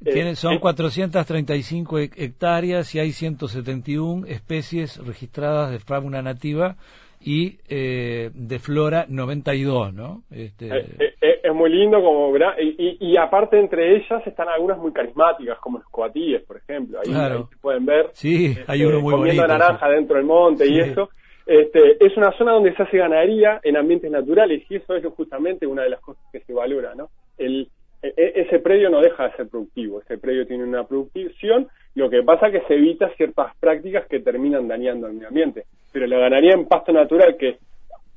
Tienen, 0.03 0.35
son 0.35 0.57
435 0.57 1.99
eh, 1.99 2.09
hectáreas 2.17 2.93
y 2.95 2.99
hay 2.99 3.11
171 3.11 4.25
especies 4.27 4.97
registradas 5.05 5.71
de 5.71 5.79
fauna 5.79 6.21
nativa 6.21 6.75
y 7.23 7.59
eh, 7.69 8.31
de 8.33 8.59
Flora 8.59 9.05
92, 9.07 9.93
¿no? 9.93 10.23
Este... 10.31 10.67
Eh, 10.67 11.13
eh, 11.21 11.39
es 11.43 11.53
muy 11.53 11.69
lindo, 11.69 12.01
como 12.01 12.35
y, 12.59 12.97
y, 12.99 13.17
aparte 13.17 13.59
entre 13.59 13.95
ellas 13.95 14.25
están 14.25 14.47
algunas 14.49 14.77
muy 14.77 14.91
carismáticas, 14.91 15.59
como 15.59 15.79
los 15.79 15.87
coatíes, 15.89 16.43
por 16.43 16.57
ejemplo. 16.57 16.99
Ahí, 16.99 17.11
se 17.11 17.57
pueden 17.57 17.85
ver. 17.85 18.09
Sí, 18.13 18.55
hay 18.67 18.83
uno 18.83 19.01
muy 19.01 19.13
comiendo 19.13 19.47
naranja 19.47 19.89
dentro 19.89 20.17
del 20.17 20.25
monte 20.25 20.67
y 20.67 20.79
eso. 20.79 21.09
Este, 21.45 22.03
es 22.05 22.15
una 22.17 22.31
zona 22.37 22.53
donde 22.53 22.73
se 22.75 22.83
hace 22.83 22.97
ganadería 22.97 23.59
en 23.63 23.75
ambientes 23.75 24.09
naturales 24.11 24.63
y 24.69 24.75
eso 24.75 24.95
es 24.95 25.05
justamente 25.15 25.65
una 25.65 25.83
de 25.83 25.89
las 25.89 25.99
cosas 25.99 26.23
que 26.31 26.39
se 26.41 26.53
valora, 26.53 26.93
¿no? 26.95 27.09
El, 27.37 27.69
ese 28.01 28.59
predio 28.59 28.89
no 28.89 28.99
deja 28.99 29.27
de 29.27 29.35
ser 29.35 29.47
productivo, 29.49 30.01
ese 30.01 30.17
predio 30.17 30.47
tiene 30.47 30.63
una 30.63 30.85
producción, 30.85 31.67
lo 31.93 32.09
que 32.09 32.23
pasa 32.23 32.47
es 32.47 32.53
que 32.53 32.67
se 32.67 32.75
evita 32.75 33.09
ciertas 33.15 33.55
prácticas 33.57 34.07
que 34.07 34.19
terminan 34.19 34.67
dañando 34.67 35.07
el 35.07 35.13
medio 35.13 35.27
ambiente. 35.27 35.65
Pero 35.91 36.07
la 36.07 36.17
ganadería 36.17 36.53
en 36.53 36.65
pasto 36.65 36.91
natural, 36.91 37.37
que 37.37 37.57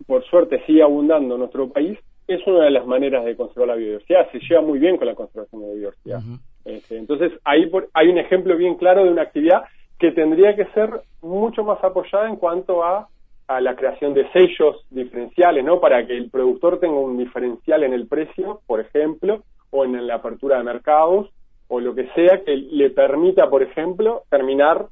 por 0.06 0.24
suerte 0.24 0.62
sigue 0.66 0.82
abundando 0.82 1.34
en 1.34 1.40
nuestro 1.40 1.68
país, 1.68 1.98
es 2.26 2.46
una 2.46 2.64
de 2.64 2.70
las 2.70 2.86
maneras 2.86 3.24
de 3.24 3.36
conservar 3.36 3.68
la 3.68 3.74
biodiversidad, 3.74 4.30
se 4.30 4.38
lleva 4.40 4.62
muy 4.62 4.78
bien 4.78 4.96
con 4.96 5.06
la 5.06 5.14
conservación 5.14 5.60
de 5.60 5.66
la 5.66 5.72
biodiversidad. 5.74 6.20
Este, 6.64 6.96
entonces, 6.96 7.32
ahí 7.44 7.70
hay 7.92 8.08
un 8.08 8.18
ejemplo 8.18 8.56
bien 8.56 8.76
claro 8.76 9.04
de 9.04 9.10
una 9.10 9.22
actividad 9.22 9.64
que 9.98 10.12
tendría 10.12 10.56
que 10.56 10.64
ser 10.66 10.88
mucho 11.20 11.62
más 11.62 11.82
apoyada 11.84 12.28
en 12.28 12.36
cuanto 12.36 12.82
a, 12.82 13.08
a 13.46 13.60
la 13.60 13.76
creación 13.76 14.14
de 14.14 14.30
sellos 14.32 14.86
diferenciales, 14.90 15.64
¿no? 15.64 15.80
Para 15.80 16.06
que 16.06 16.16
el 16.16 16.30
productor 16.30 16.80
tenga 16.80 16.98
un 16.98 17.18
diferencial 17.18 17.82
en 17.84 17.92
el 17.92 18.06
precio, 18.06 18.60
por 18.66 18.80
ejemplo, 18.80 19.42
o 19.74 19.84
en 19.84 20.06
la 20.06 20.14
apertura 20.14 20.58
de 20.58 20.64
mercados 20.64 21.28
o 21.66 21.80
lo 21.80 21.94
que 21.94 22.06
sea 22.14 22.42
que 22.44 22.56
le 22.56 22.90
permita, 22.90 23.50
por 23.50 23.62
ejemplo, 23.62 24.22
terminar 24.30 24.86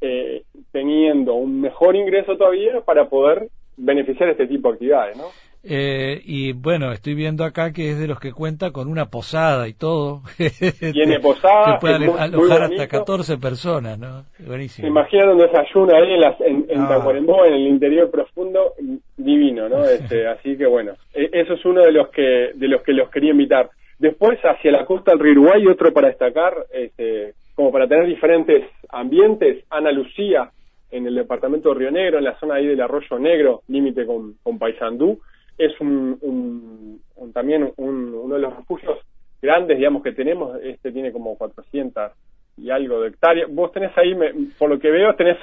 eh, 0.00 0.44
teniendo 0.70 1.34
un 1.34 1.60
mejor 1.60 1.96
ingreso 1.96 2.36
todavía 2.36 2.80
para 2.82 3.08
poder 3.08 3.48
beneficiar 3.76 4.28
este 4.28 4.46
tipo 4.46 4.68
de 4.68 4.74
actividades, 4.74 5.16
¿no? 5.16 5.24
Eh, 5.64 6.20
y 6.24 6.52
bueno, 6.52 6.92
estoy 6.92 7.14
viendo 7.14 7.44
acá 7.44 7.72
que 7.72 7.90
es 7.90 7.98
de 7.98 8.06
los 8.06 8.20
que 8.20 8.32
cuenta 8.32 8.70
con 8.70 8.86
una 8.88 9.06
posada 9.06 9.66
y 9.66 9.72
todo. 9.74 10.22
Tiene 10.92 11.18
posada. 11.18 11.74
Que 11.74 11.80
puede 11.80 12.12
alojar 12.16 12.62
hasta 12.62 12.86
14 12.86 13.38
personas, 13.38 13.98
¿no? 13.98 14.24
Buenísimo. 14.46 14.86
Imagina 14.86 15.32
un 15.32 15.38
desayuno 15.38 15.96
ahí 15.96 16.12
en, 16.12 16.20
las, 16.20 16.40
en, 16.40 16.64
en 16.68 16.80
ah. 16.80 17.12
en 17.46 17.54
el 17.54 17.66
interior 17.66 18.08
profundo, 18.08 18.74
divino, 19.16 19.68
¿no? 19.68 19.84
Este, 19.98 20.28
así 20.28 20.56
que 20.56 20.66
bueno, 20.66 20.92
e, 21.12 21.28
eso 21.32 21.54
es 21.54 21.64
uno 21.64 21.82
de 21.82 21.90
los 21.90 22.08
que, 22.10 22.52
de 22.54 22.68
los 22.68 22.82
que 22.82 22.92
los 22.92 23.10
quería 23.10 23.32
invitar. 23.32 23.68
Después, 23.98 24.38
hacia 24.44 24.70
la 24.70 24.84
costa 24.84 25.12
del 25.12 25.20
río 25.20 25.32
Uruguay, 25.32 25.66
otro 25.66 25.92
para 25.92 26.08
destacar, 26.08 26.54
este, 26.70 27.34
como 27.54 27.72
para 27.72 27.88
tener 27.88 28.06
diferentes 28.06 28.64
ambientes, 28.90 29.64
Ana 29.70 29.90
Lucía, 29.90 30.50
en 30.90 31.06
el 31.06 31.14
departamento 31.14 31.70
de 31.70 31.80
Río 31.80 31.90
Negro, 31.90 32.18
en 32.18 32.24
la 32.24 32.38
zona 32.38 32.54
ahí 32.54 32.66
del 32.66 32.80
Arroyo 32.80 33.18
Negro, 33.18 33.62
límite 33.68 34.06
con, 34.06 34.34
con 34.42 34.58
Paysandú, 34.58 35.18
es 35.58 35.72
un, 35.80 37.00
también 37.34 37.72
uno 37.76 38.34
de 38.34 38.40
los 38.40 38.56
refugios 38.56 38.98
grandes, 39.42 39.76
digamos, 39.76 40.02
que 40.02 40.12
tenemos, 40.12 40.56
este 40.62 40.92
tiene 40.92 41.12
como 41.12 41.36
400 41.36 42.12
y 42.58 42.70
algo 42.70 43.00
de 43.00 43.08
hectáreas. 43.08 43.52
Vos 43.52 43.72
tenés 43.72 43.96
ahí, 43.98 44.14
por 44.58 44.70
lo 44.70 44.78
que 44.78 44.90
veo, 44.90 45.14
tenés 45.14 45.38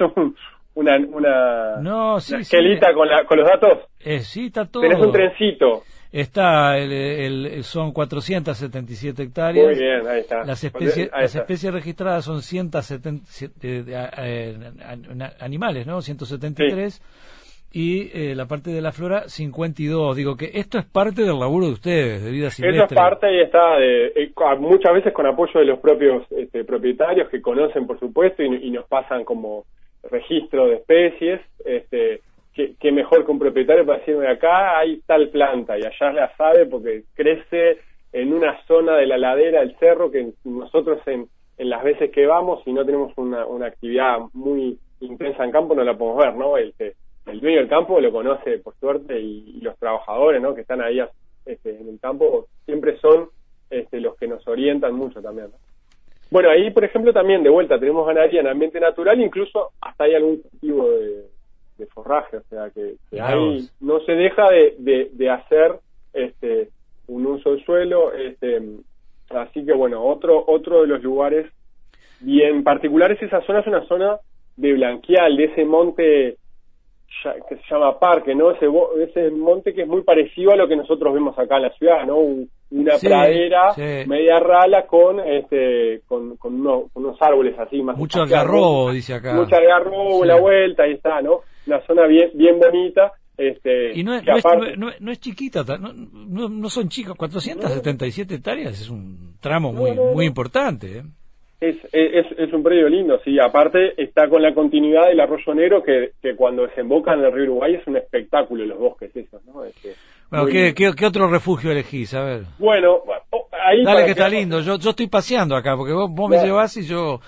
una, 0.75 0.97
una, 0.97 1.81
no, 1.81 2.19
sí, 2.19 2.35
con, 2.93 3.07
la, 3.07 3.25
con 3.25 3.37
los 3.37 3.47
datos. 3.47 3.89
Eh, 3.99 4.19
sí, 4.19 4.47
está 4.47 4.65
todo. 4.65 4.83
Tenés 4.83 4.99
un 4.99 5.11
trencito. 5.11 5.83
Está, 6.15 6.77
el, 6.77 6.93
el, 6.93 7.63
son 7.65 7.91
477 7.91 9.21
hectáreas. 9.21 9.65
Muy 9.65 9.75
bien, 9.75 10.07
ahí 10.07 10.21
está. 10.21 10.45
Las 10.45 10.63
especies, 10.63 11.11
las 11.11 11.35
especies 11.35 11.73
registradas 11.73 12.23
son 12.23 12.41
170 12.41 14.11
eh, 14.19 14.55
animales, 15.41 15.85
¿no? 15.85 16.01
173. 16.01 17.01
Y 17.73 18.11
eh, 18.13 18.33
la 18.33 18.45
parte 18.45 18.69
de 18.69 18.81
la 18.81 18.93
flora, 18.93 19.27
52. 19.27 20.15
Digo 20.15 20.37
que 20.37 20.51
esto 20.53 20.77
es 20.77 20.85
parte 20.85 21.23
del 21.23 21.37
laburo 21.37 21.65
de 21.65 21.73
ustedes, 21.73 22.23
de 22.23 22.31
vida 22.31 22.49
silvestre. 22.49 22.85
Eso 22.85 22.93
es 22.93 22.95
parte 22.95 23.35
y 23.35 23.41
está 23.41 23.75
de, 23.77 24.05
eh, 24.15 24.31
muchas 24.59 24.93
veces 24.93 25.11
con 25.11 25.27
apoyo 25.27 25.59
de 25.59 25.65
los 25.65 25.79
propios 25.79 26.23
este, 26.31 26.63
propietarios 26.63 27.27
que 27.27 27.41
conocen, 27.41 27.85
por 27.85 27.99
supuesto, 27.99 28.41
y, 28.41 28.67
y 28.67 28.71
nos 28.71 28.85
pasan 28.85 29.25
como 29.25 29.65
registro 30.09 30.67
de 30.67 30.75
especies. 30.75 31.41
Este, 31.65 32.21
que, 32.55 32.91
mejor 32.91 33.25
que 33.25 33.31
un 33.31 33.39
propietario 33.39 33.85
para 33.85 33.99
decirme 33.99 34.27
acá 34.27 34.79
hay 34.79 35.01
tal 35.05 35.29
planta 35.29 35.77
y 35.77 35.83
allá 35.83 36.13
la 36.13 36.35
sabe 36.37 36.65
porque 36.65 37.03
crece 37.13 37.79
en 38.13 38.33
una 38.33 38.63
zona 38.65 38.95
de 38.95 39.05
la 39.05 39.17
ladera 39.17 39.59
del 39.59 39.75
cerro 39.77 40.09
que 40.09 40.31
nosotros 40.45 40.99
en, 41.05 41.27
en 41.57 41.69
las 41.69 41.83
veces 41.83 42.11
que 42.11 42.25
vamos 42.25 42.61
y 42.65 42.71
no 42.71 42.85
tenemos 42.85 43.11
una, 43.17 43.45
una 43.45 43.67
actividad 43.67 44.19
muy 44.33 44.79
intensa 45.01 45.43
en 45.43 45.51
campo 45.51 45.75
no 45.75 45.83
la 45.83 45.97
podemos 45.97 46.23
ver, 46.23 46.35
¿no? 46.35 46.57
El, 46.57 46.73
el 47.25 47.41
dueño 47.41 47.57
del 47.57 47.67
campo 47.67 47.99
lo 47.99 48.11
conoce 48.11 48.59
por 48.59 48.75
suerte 48.75 49.19
y, 49.19 49.59
los 49.61 49.77
trabajadores, 49.77 50.41
¿no? 50.41 50.55
Que 50.55 50.61
están 50.61 50.81
ahí 50.81 51.01
este, 51.45 51.77
en 51.77 51.89
el 51.89 51.99
campo 51.99 52.47
siempre 52.65 52.97
son 52.99 53.29
este, 53.69 53.99
los 53.99 54.15
que 54.15 54.27
nos 54.27 54.47
orientan 54.47 54.93
mucho 54.93 55.21
también, 55.21 55.47
Bueno, 56.31 56.49
ahí, 56.49 56.71
por 56.71 56.85
ejemplo, 56.85 57.11
también 57.11 57.43
de 57.43 57.49
vuelta 57.49 57.79
tenemos 57.79 58.07
ganadería 58.07 58.41
en 58.41 58.47
ambiente 58.47 58.79
natural, 58.79 59.19
incluso 59.19 59.71
hasta 59.81 60.05
hay 60.05 60.15
algún 60.15 60.41
cultivo 60.41 60.89
de, 60.89 61.34
de 61.77 61.85
forraje, 61.87 62.37
o 62.37 62.43
sea 62.49 62.69
que, 62.69 62.95
ahí 63.19 63.67
no 63.79 63.99
se 64.01 64.13
deja 64.13 64.49
de, 64.49 65.09
de, 65.11 65.29
hacer 65.29 65.79
este 66.13 66.69
un 67.07 67.25
uso 67.25 67.51
del 67.51 67.65
suelo, 67.65 68.13
este 68.13 68.61
así 69.29 69.65
que 69.65 69.73
bueno, 69.73 70.03
otro 70.03 70.43
otro 70.47 70.81
de 70.81 70.87
los 70.87 71.03
lugares 71.03 71.51
bien 72.21 72.63
particulares 72.63 73.21
esa 73.21 73.41
zona 73.41 73.59
es 73.59 73.67
una 73.67 73.85
zona 73.87 74.17
de 74.55 74.73
blanquial, 74.73 75.35
de 75.35 75.43
ese 75.45 75.65
monte 75.65 76.37
que 77.49 77.55
se 77.55 77.63
llama 77.69 77.99
parque, 77.99 78.35
¿no? 78.35 78.51
Ese, 78.51 78.67
ese 78.99 79.31
monte 79.31 79.73
que 79.73 79.83
es 79.83 79.87
muy 79.87 80.03
parecido 80.03 80.51
a 80.51 80.55
lo 80.55 80.67
que 80.67 80.75
nosotros 80.75 81.13
vemos 81.13 81.37
acá 81.37 81.57
en 81.57 81.63
la 81.63 81.69
ciudad, 81.71 82.05
¿no? 82.05 82.17
Una 82.75 82.97
pradera 82.97 83.73
media 84.05 84.39
rala 84.39 84.85
con 84.85 85.19
este 85.19 86.01
con, 86.07 86.35
con, 86.37 86.55
unos 86.93 87.21
árboles 87.21 87.57
así 87.57 87.81
más 87.81 87.97
mucho 87.97 88.21
algarrobo 88.21 88.91
dice 88.91 89.13
acá 89.13 89.33
mucho 89.33 89.55
algarrobo 89.55 90.25
la 90.25 90.39
vuelta 90.39 90.83
ahí 90.83 90.93
está 90.93 91.21
no 91.21 91.41
una 91.67 91.81
zona 91.85 92.05
bien 92.07 92.31
bien 92.33 92.59
bonita 92.59 93.13
este 93.37 93.97
y 93.97 94.03
no 94.03 94.15
es, 94.15 94.23
no, 94.77 95.11
es, 95.11 95.19
chiquita 95.19 95.63
no, 95.77 96.49
no, 96.49 96.69
son 96.69 96.89
chicos 96.89 97.15
477 97.15 98.35
hectáreas 98.35 98.79
es 98.79 98.89
un 98.89 99.35
tramo 99.39 99.71
muy 99.71 99.91
muy 99.91 100.25
importante 100.25 100.99
¿eh? 100.99 101.03
Es, 101.57 101.77
es, 101.93 102.25
es, 102.37 102.53
un 102.53 102.61
predio 102.61 102.89
lindo, 102.89 103.17
sí. 103.23 103.39
Aparte 103.39 103.99
está 103.99 104.27
con 104.27 104.41
la 104.41 104.53
continuidad 104.53 105.07
del 105.07 105.21
arroyo 105.21 105.55
negro 105.55 105.81
que, 105.81 106.11
que 106.21 106.35
cuando 106.35 106.67
desemboca 106.67 107.13
en 107.13 107.21
el 107.21 107.31
río 107.31 107.45
Uruguay 107.45 107.75
es 107.75 107.87
un 107.87 107.95
espectáculo 107.95 108.65
los 108.65 108.77
bosques 108.77 109.15
esos, 109.15 109.43
¿no? 109.45 109.63
Este, 109.63 109.95
bueno, 110.29 110.45
¿qué, 110.47 110.73
qué, 110.73 111.05
otro 111.05 111.27
refugio 111.27 111.71
elegís? 111.71 112.13
A 112.13 112.23
ver. 112.23 112.41
Bueno, 112.57 113.01
ahí... 113.51 113.83
Dale 113.83 114.05
que 114.05 114.11
está 114.11 114.29
lindo. 114.29 114.61
Yo, 114.61 114.77
yo 114.77 114.91
estoy 114.91 115.07
paseando 115.07 115.55
acá 115.55 115.75
porque 115.75 115.93
vos, 115.93 116.09
vos 116.11 116.29
me 116.29 116.43
llevas 116.43 116.75
y 116.77 116.85
yo... 116.85 117.19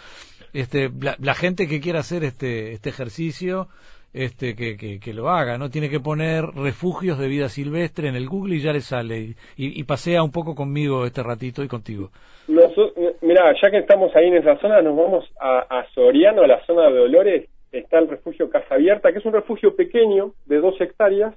Este, 0.54 0.90
la, 1.02 1.16
la, 1.20 1.34
gente 1.36 1.68
que 1.68 1.80
quiera 1.80 2.00
hacer 2.00 2.24
este, 2.24 2.72
este 2.72 2.90
ejercicio 2.90 3.68
este, 4.14 4.56
que, 4.56 5.00
que, 5.00 5.14
lo 5.14 5.30
haga, 5.30 5.58
¿no? 5.58 5.70
Tiene 5.70 5.90
que 5.90 6.00
poner 6.00 6.44
refugios 6.44 7.20
de 7.20 7.28
vida 7.28 7.50
silvestre 7.50 8.08
en 8.08 8.16
el 8.16 8.28
Google 8.28 8.56
y 8.56 8.62
ya 8.62 8.74
le 8.74 8.82
sale. 8.82 9.36
Y, 9.58 9.84
pasea 9.84 10.24
un 10.24 10.32
poco 10.32 10.56
conmigo 10.56 11.06
este 11.06 11.22
ratito 11.22 11.64
y 11.64 11.68
contigo. 11.68 12.10
mira, 12.48 13.54
ya 13.62 13.70
que 13.70 13.78
estamos 13.78 14.16
ahí 14.16 14.28
en 14.28 14.38
esa 14.38 14.58
zona, 14.58 14.82
nos 14.82 14.96
vamos 14.96 15.26
a, 15.40 15.60
a 15.70 15.86
Soriano, 15.94 16.42
a 16.42 16.48
la 16.48 16.66
zona 16.66 16.90
de 16.90 16.98
Dolores. 16.98 17.50
Está 17.72 18.00
el 18.00 18.08
refugio 18.08 18.50
Casa 18.50 18.76
Abierta, 18.76 19.12
que 19.12 19.20
es 19.20 19.26
un 19.26 19.34
refugio 19.34 19.76
pequeño 19.76 20.32
de 20.46 20.58
dos 20.62 20.80
hectáreas, 20.80 21.36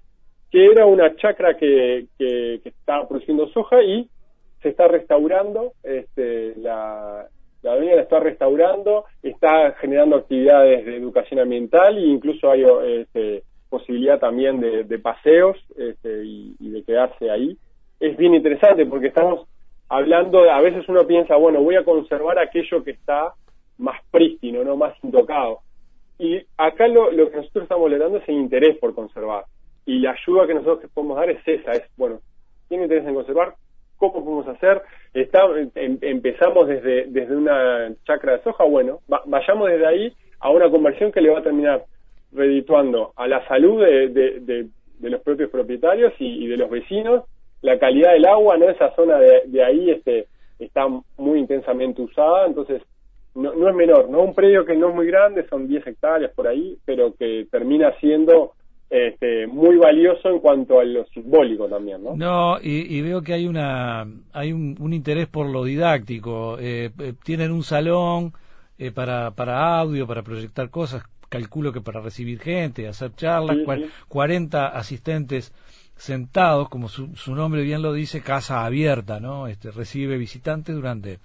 que 0.50 0.66
era 0.66 0.86
una 0.86 1.14
chacra 1.16 1.56
que, 1.56 2.06
que, 2.18 2.60
que 2.62 2.68
estaba 2.68 3.06
produciendo 3.06 3.48
soja 3.48 3.82
y 3.82 4.08
se 4.62 4.70
está 4.70 4.88
restaurando 4.88 5.72
este, 5.82 6.54
la, 6.56 7.26
la 7.62 7.72
avenida 7.72 7.96
la 7.96 8.02
está 8.02 8.20
restaurando, 8.20 9.04
está 9.22 9.72
generando 9.80 10.16
actividades 10.16 10.84
de 10.84 10.96
educación 10.96 11.40
ambiental 11.40 11.98
e 11.98 12.06
incluso 12.06 12.50
hay 12.50 12.64
este, 13.00 13.42
posibilidad 13.68 14.18
también 14.18 14.60
de, 14.60 14.98
paseos 14.98 15.56
este, 15.76 16.24
y, 16.24 16.54
de 16.58 16.82
quedarse 16.82 17.30
ahí. 17.30 17.56
Es 17.98 18.16
bien 18.16 18.34
interesante 18.34 18.86
porque 18.86 19.08
estamos 19.08 19.46
hablando, 19.88 20.50
a 20.50 20.60
veces 20.60 20.88
uno 20.88 21.06
piensa, 21.06 21.36
bueno, 21.36 21.62
voy 21.62 21.76
a 21.76 21.84
conservar 21.84 22.38
aquello 22.38 22.82
que 22.82 22.92
está 22.92 23.34
más 23.78 24.00
prístino, 24.10 24.64
no 24.64 24.76
más 24.76 24.94
intocado. 25.02 25.60
Y 26.18 26.40
acá 26.56 26.86
lo, 26.88 27.10
lo 27.12 27.30
que 27.30 27.36
nosotros 27.38 27.64
estamos 27.64 27.90
logrando 27.90 28.18
es 28.18 28.28
el 28.28 28.36
interés 28.36 28.78
por 28.78 28.94
conservar. 28.94 29.44
Y 29.86 30.00
la 30.00 30.12
ayuda 30.12 30.46
que 30.46 30.54
nosotros 30.54 30.90
podemos 30.92 31.16
dar 31.16 31.30
es 31.30 31.40
esa, 31.46 31.72
es, 31.72 31.84
bueno, 31.96 32.20
¿tiene 32.68 32.84
interés 32.84 33.06
en 33.06 33.14
conservar? 33.14 33.54
¿Cómo 33.96 34.24
podemos 34.24 34.48
hacer? 34.48 34.82
Está, 35.12 35.40
em, 35.74 35.98
empezamos 36.00 36.68
desde, 36.68 37.06
desde 37.06 37.36
una 37.36 37.92
chacra 38.06 38.36
de 38.36 38.42
soja, 38.42 38.64
bueno, 38.64 39.00
vayamos 39.26 39.70
desde 39.70 39.86
ahí 39.86 40.12
a 40.40 40.50
una 40.50 40.70
conversión 40.70 41.12
que 41.12 41.20
le 41.20 41.30
va 41.30 41.40
a 41.40 41.42
terminar 41.42 41.84
redituando 42.32 43.12
a 43.16 43.26
la 43.26 43.46
salud 43.46 43.82
de, 43.84 44.08
de, 44.08 44.68
los 45.08 45.20
propios 45.22 45.50
propietarios 45.50 46.12
y, 46.18 46.46
de 46.46 46.56
los 46.56 46.70
vecinos, 46.70 47.24
la 47.62 47.78
calidad 47.78 48.12
del 48.12 48.26
agua, 48.26 48.56
¿no? 48.56 48.68
Esa 48.68 48.94
zona 48.94 49.18
de, 49.18 49.64
ahí 49.64 49.90
este, 49.90 50.26
está 50.58 50.86
muy 51.16 51.38
intensamente 51.38 52.02
usada, 52.02 52.46
entonces 52.46 52.82
no, 53.34 53.52
no 53.54 53.68
es 53.68 53.74
menor, 53.74 54.08
¿no? 54.08 54.20
Un 54.22 54.34
predio 54.34 54.64
que 54.64 54.76
no 54.76 54.90
es 54.90 54.94
muy 54.94 55.06
grande, 55.06 55.46
son 55.48 55.66
10 55.66 55.86
hectáreas 55.86 56.32
por 56.32 56.46
ahí, 56.46 56.78
pero 56.84 57.14
que 57.14 57.46
termina 57.50 57.92
siendo 57.98 58.52
este, 58.90 59.46
muy 59.46 59.76
valioso 59.76 60.28
en 60.28 60.40
cuanto 60.40 60.80
a 60.80 60.84
lo 60.84 61.04
simbólico 61.06 61.68
también, 61.68 62.02
¿no? 62.02 62.16
No, 62.16 62.58
y, 62.60 63.00
veo 63.00 63.22
que 63.22 63.34
hay 63.34 63.46
una 63.46 64.04
hay 64.32 64.52
un, 64.52 64.92
interés 64.92 65.28
por 65.28 65.46
lo 65.46 65.62
didáctico. 65.62 66.58
Eh, 66.58 66.90
eh, 66.98 67.14
tienen 67.22 67.52
un 67.52 67.62
salón 67.62 68.32
eh, 68.78 68.90
para, 68.90 69.30
para 69.30 69.78
audio, 69.78 70.08
para 70.08 70.24
proyectar 70.24 70.70
cosas, 70.70 71.04
calculo 71.28 71.72
que 71.72 71.80
para 71.80 72.00
recibir 72.00 72.40
gente, 72.40 72.88
hacer 72.88 73.14
charlas, 73.14 73.58
40 74.08 74.66
asistentes 74.66 75.52
sentados, 75.94 76.68
como 76.68 76.88
su, 76.88 77.14
su 77.14 77.34
nombre 77.36 77.62
bien 77.62 77.82
lo 77.82 77.92
dice, 77.92 78.22
casa 78.22 78.64
abierta, 78.64 79.20
¿no? 79.20 79.46
Este, 79.46 79.70
recibe 79.70 80.16
visitantes 80.16 80.74
durante 80.74 81.20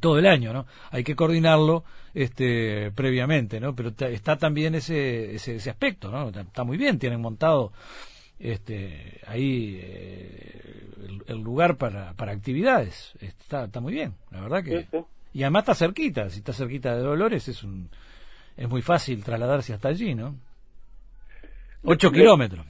todo 0.00 0.18
el 0.18 0.26
año, 0.26 0.52
¿no? 0.52 0.66
Hay 0.90 1.04
que 1.04 1.16
coordinarlo 1.16 1.84
este, 2.14 2.90
previamente, 2.92 3.60
¿no? 3.60 3.74
Pero 3.74 3.92
está 4.08 4.36
también 4.36 4.74
ese, 4.74 5.34
ese, 5.34 5.56
ese, 5.56 5.70
aspecto, 5.70 6.10
¿no? 6.10 6.28
Está 6.28 6.64
muy 6.64 6.76
bien, 6.76 6.98
tienen 6.98 7.20
montado 7.20 7.72
este, 8.38 9.20
ahí 9.26 9.80
eh, 9.82 10.60
el, 11.26 11.40
lugar 11.40 11.76
para, 11.76 12.12
para 12.14 12.32
actividades. 12.32 13.14
Está, 13.20 13.64
está 13.64 13.80
muy 13.80 13.92
bien, 13.92 14.14
la 14.30 14.40
verdad 14.40 14.64
que... 14.64 14.86
Y 15.34 15.44
además 15.44 15.62
está 15.62 15.74
cerquita, 15.74 16.28
si 16.28 16.40
está 16.40 16.52
cerquita 16.52 16.94
de 16.94 17.02
Dolores 17.02 17.48
es 17.48 17.62
un 17.62 17.88
es 18.54 18.68
muy 18.68 18.82
fácil 18.82 19.24
trasladarse 19.24 19.72
hasta 19.72 19.88
allí, 19.88 20.14
¿no? 20.14 20.34
Ocho 21.84 22.10
kilómetros. 22.10 22.66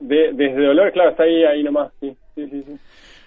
desde 0.00 0.66
Dolores, 0.66 0.92
claro, 0.94 1.10
está 1.10 1.24
ahí, 1.24 1.44
ahí 1.44 1.62
nomás, 1.62 1.92
sí, 2.00 2.16
sí, 2.34 2.48
sí. 2.48 2.64
sí. 2.66 2.78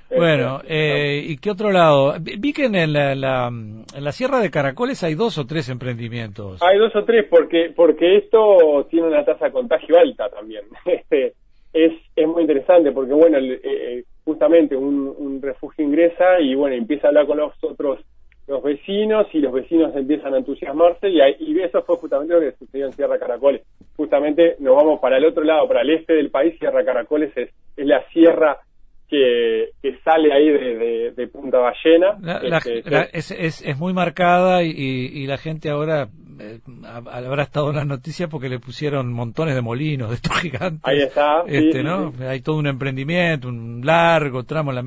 Bueno, 0.10 0.62
eh, 0.68 1.24
¿y 1.26 1.38
qué 1.38 1.52
otro 1.52 1.72
lado? 1.72 2.13
Vi 2.20 2.54
que 2.54 2.65
en 2.65 2.94
la, 2.94 3.12
en 3.48 4.04
la 4.04 4.12
Sierra 4.12 4.39
de 4.39 4.52
Caracoles 4.52 5.04
hay 5.04 5.15
dos 5.15 5.38
o 5.38 5.46
tres 5.46 5.70
emprendimientos. 5.70 6.62
Hay 6.62 6.78
dos 6.78 6.96
o 6.96 7.04
tres 7.04 7.26
porque 7.30 7.72
porque 7.76 8.18
esto 8.18 8.88
tiene 8.89 9.08
una 9.08 9.26
tasa 9.26 9.46
de 9.46 9.52
contagio 9.52 9.98
alta 9.98 10.30
también. 10.30 10.63
Este 10.86 11.34
es 11.74 11.94
es 12.15 12.28
muy 12.28 12.41
interesante 12.41 12.91
porque 12.91 13.13
bueno, 13.13 13.38
eh, 13.39 14.04
justamente 14.24 14.76
un, 14.76 15.13
un 15.18 15.41
refugio 15.41 15.84
ingresa 15.84 16.39
y 16.39 16.56
bueno, 16.56 16.76
empieza 16.76 17.08
a 17.08 17.10
hablar 17.10 17.28
con 17.28 17.38
los 17.38 17.54
otros 17.63 18.00
los 18.48 18.62
vecinos 18.62 19.26
y 19.34 19.39
los 19.39 19.52
vecinos 19.52 19.96
empiezan 19.96 20.36
a 20.36 20.38
entusiasmarse 20.38 21.10
y, 21.10 21.20
y 21.39 21.60
eso 21.62 21.82
fue 21.82 21.98
justamente 21.98 22.36
lo 22.36 22.39
que 22.41 22.52
sucedió 22.58 22.86
en 22.86 22.94
Sierra 22.94 23.18
Caracoles. 23.18 23.63
Justamente 23.98 24.56
nos 24.60 24.76
vamos 24.76 25.00
para 25.00 25.18
el 25.18 25.26
otro 25.26 25.44
lado, 25.44 25.68
para 25.68 25.82
el 25.82 25.89
este 25.89 26.13
del 26.13 26.30
país, 26.30 26.58
Sierra 26.60 26.86
Caracoles 26.86 27.36
es, 27.36 27.50
es 27.76 27.86
la 27.86 28.08
sierra 28.10 28.60
que, 29.08 29.72
sale 30.04 30.34
ahí 30.34 30.50
de, 30.50 31.28
Punta 31.28 31.60
Ballena. 31.60 32.18
Este, 32.44 33.18
es, 33.18 33.32
es, 33.32 33.62
es, 33.62 33.78
muy 33.78 33.94
marcada 33.94 34.63
y, 34.63 34.72
y, 34.72 35.28
la 35.28 35.38
gente 35.38 35.70
ahora 35.70 36.08
eh, 36.39 36.60
habrá 36.86 37.43
estado 37.43 37.69
en 37.69 37.76
las 37.78 37.88
noticias 37.88 38.30
porque 38.30 38.50
le 38.50 38.60
pusieron 38.60 39.12
montones 39.12 39.56
de 39.56 39.62
molinos 39.62 40.10
de 40.10 40.15
estos 40.15 40.38
gigantes. 40.41 40.82
Ahí 40.84 41.02
está. 41.02 41.43
Este, 41.48 41.84
¿no? 41.84 42.13
Hay 42.28 42.41
todo 42.41 42.58
un 42.58 42.67
emprendimiento, 42.67 43.48
un 43.48 43.82
largo 43.84 44.43
tramo. 44.43 44.71
La, 44.71 44.84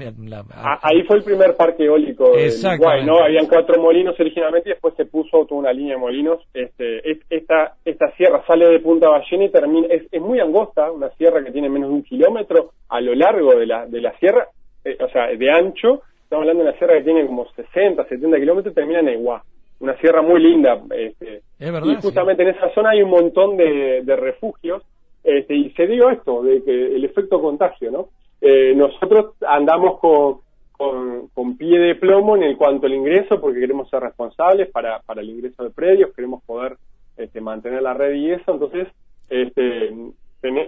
ah, 0.55 0.79
ahí 0.83 1.03
fue 1.05 1.17
el 1.17 1.25
primer 1.25 1.57
parque 1.57 1.85
eólico. 1.85 2.37
Exacto. 2.37 2.87
¿no? 3.05 3.19
Habían 3.19 3.47
cuatro 3.47 3.81
molinos 3.81 4.19
originalmente 4.19 4.71
y 4.71 4.73
después 4.73 4.95
se 4.97 5.07
puso 5.07 5.45
toda 5.47 5.61
una 5.61 5.73
línea 5.73 5.95
de 5.95 6.01
molinos. 6.01 6.41
Este, 6.53 7.03
esta, 7.31 7.75
esta 7.85 8.11
sierra 8.17 8.45
sale 8.47 8.67
de 8.69 8.81
Punta 8.81 9.09
Ballena 9.09 9.45
y 9.45 9.51
termina, 9.51 9.87
es, 9.89 10.03
es 10.11 10.21
muy 10.21 10.41
angosta, 10.41 10.91
una 10.91 11.11
sierra 11.11 11.43
que 11.45 11.53
tiene 11.53 11.69
menos 11.69 11.89
de 11.91 11.95
un 11.97 12.03
kilómetro 12.03 12.73
a 12.89 13.01
lo 13.01 13.15
largo 13.15 13.55
de 13.55 13.67
la, 13.67 13.87
de 13.87 14.01
la 14.01 14.17
sierra, 14.19 14.49
eh, 14.85 14.97
o 15.01 15.09
sea, 15.09 15.29
de 15.29 15.51
ancho. 15.51 16.03
Estamos 16.23 16.43
hablando 16.43 16.63
de 16.63 16.71
una 16.71 16.79
sierra 16.79 16.95
que 16.99 17.05
tiene 17.05 17.27
como 17.27 17.47
60, 17.53 18.05
70 18.05 18.39
kilómetros 18.39 18.73
y 18.73 18.75
termina 18.75 19.01
en 19.01 19.09
Iguá 19.09 19.43
una 19.81 19.97
sierra 19.99 20.23
muy 20.23 20.41
linda. 20.41 20.81
Este, 20.95 21.43
y 21.59 21.95
justamente 21.97 22.43
en 22.43 22.51
esa 22.51 22.73
zona 22.75 22.91
hay 22.91 23.03
un 23.03 23.11
montón 23.11 23.57
de, 23.57 24.03
refugios 24.17 24.83
este, 25.25 25.55
y 25.55 25.71
se 25.71 25.87
dio 25.87 26.11
esto, 26.11 26.43
de 26.43 26.63
que 26.63 26.97
el 26.97 27.05
efecto 27.05 27.41
contagio, 27.41 27.91
¿no? 27.91 28.09
Eh, 28.41 28.73
nosotros 28.75 29.35
andamos 29.47 29.99
con, 29.99 31.29
con, 31.35 31.57
pie 31.57 31.79
de 31.79 31.97
plomo 31.97 32.37
en 32.37 32.45
el 32.45 32.57
cuanto 32.57 32.87
al 32.87 32.95
ingreso 32.95 33.41
porque 33.41 33.59
queremos 33.59 33.91
ser 33.91 34.01
responsables 34.01 34.71
para, 34.71 35.01
para 35.01 35.23
el 35.23 35.31
ingreso 35.31 35.65
de 35.65 35.71
predios, 35.71 36.15
queremos 36.15 36.43
poder 36.45 36.77
este, 37.17 37.41
mantener 37.41 37.83
la 37.83 37.95
red 37.95 38.15
y 38.15 38.31
eso, 38.31 38.53
entonces 38.53 38.87
este, 39.29 39.93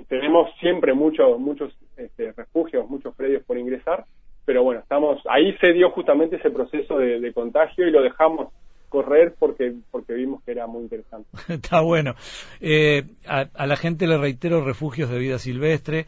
tenemos 0.08 0.50
siempre 0.58 0.94
muchos 0.94 1.38
muchos 1.38 1.72
este, 1.96 2.32
refugios, 2.32 2.90
muchos 2.90 3.14
predios 3.14 3.44
por 3.44 3.56
ingresar, 3.56 4.04
pero 4.44 4.64
bueno, 4.64 4.80
estamos 4.80 5.22
ahí 5.28 5.56
se 5.58 5.72
dio 5.72 5.90
justamente 5.90 6.36
ese 6.36 6.50
proceso 6.50 6.98
de 6.98 7.32
contagio 7.32 7.86
y 7.86 7.92
lo 7.92 8.02
dejamos 8.02 8.48
correr 8.90 9.34
porque 9.38 9.72
porque 9.90 10.12
vimos 10.12 10.42
que 10.42 10.50
era 10.50 10.66
muy 10.66 10.82
interesante. 10.82 11.30
Está 11.48 11.80
bueno. 11.80 12.14
Eh, 12.60 13.04
a, 13.26 13.66
la 13.66 13.76
gente 13.76 14.06
le 14.06 14.18
reitero 14.18 14.62
refugios 14.62 15.08
de 15.08 15.18
vida 15.18 15.38
silvestre. 15.38 16.06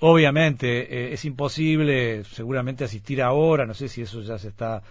Obviamente 0.00 0.82
eh, 0.82 1.12
es 1.14 1.24
imposible 1.24 2.24
seguramente 2.24 2.84
asistir 2.84 3.22
ahora, 3.22 3.64
no 3.64 3.72
sé 3.72 3.88
si 3.88 4.02
eso 4.02 4.20
ya 4.20 4.36
se 4.36 4.48
está 4.48 4.82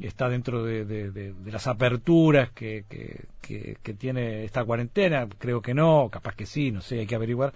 está 0.00 0.28
dentro 0.28 0.62
de, 0.62 1.34
las 1.46 1.66
aperturas 1.66 2.50
que, 2.52 2.84
que, 2.88 3.76
que, 3.82 3.94
tiene 3.94 4.44
esta 4.44 4.64
cuarentena, 4.64 5.26
creo 5.38 5.60
que 5.60 5.74
no, 5.74 6.08
capaz 6.08 6.36
que 6.36 6.46
sí, 6.46 6.70
no 6.70 6.80
sé, 6.80 7.00
hay 7.00 7.06
que 7.06 7.16
averiguar. 7.16 7.52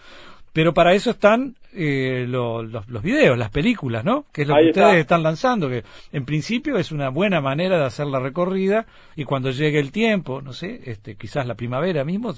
Pero 0.53 0.75
para 0.75 0.93
eso 0.93 1.11
están 1.11 1.55
eh, 1.75 2.27
los, 2.29 2.71
los, 2.71 3.03
videos, 3.03 3.38
las 3.38 3.51
películas, 3.51 4.05
¿no? 4.05 4.27
Que 4.33 4.43
es 4.43 4.49
lo 4.49 4.55
que 4.57 4.69
ustedes 4.69 4.97
están 4.97 5.23
lanzando, 5.23 5.69
que 5.69 5.83
en 6.12 6.25
principio 6.27 6.77
es 6.77 6.93
una 6.93 7.09
buena 7.09 7.41
manera 7.41 7.79
de 7.79 7.85
hacer 7.85 8.07
la 8.07 8.21
recorrida 8.21 8.85
y 9.17 9.25
cuando 9.25 9.51
llegue 9.51 9.79
el 9.79 9.91
tiempo, 9.91 10.43
no 10.43 10.53
sé, 10.53 10.81
este, 10.85 11.17
quizás 11.17 11.47
la 11.47 11.55
primavera 11.55 12.05
mismo, 12.05 12.35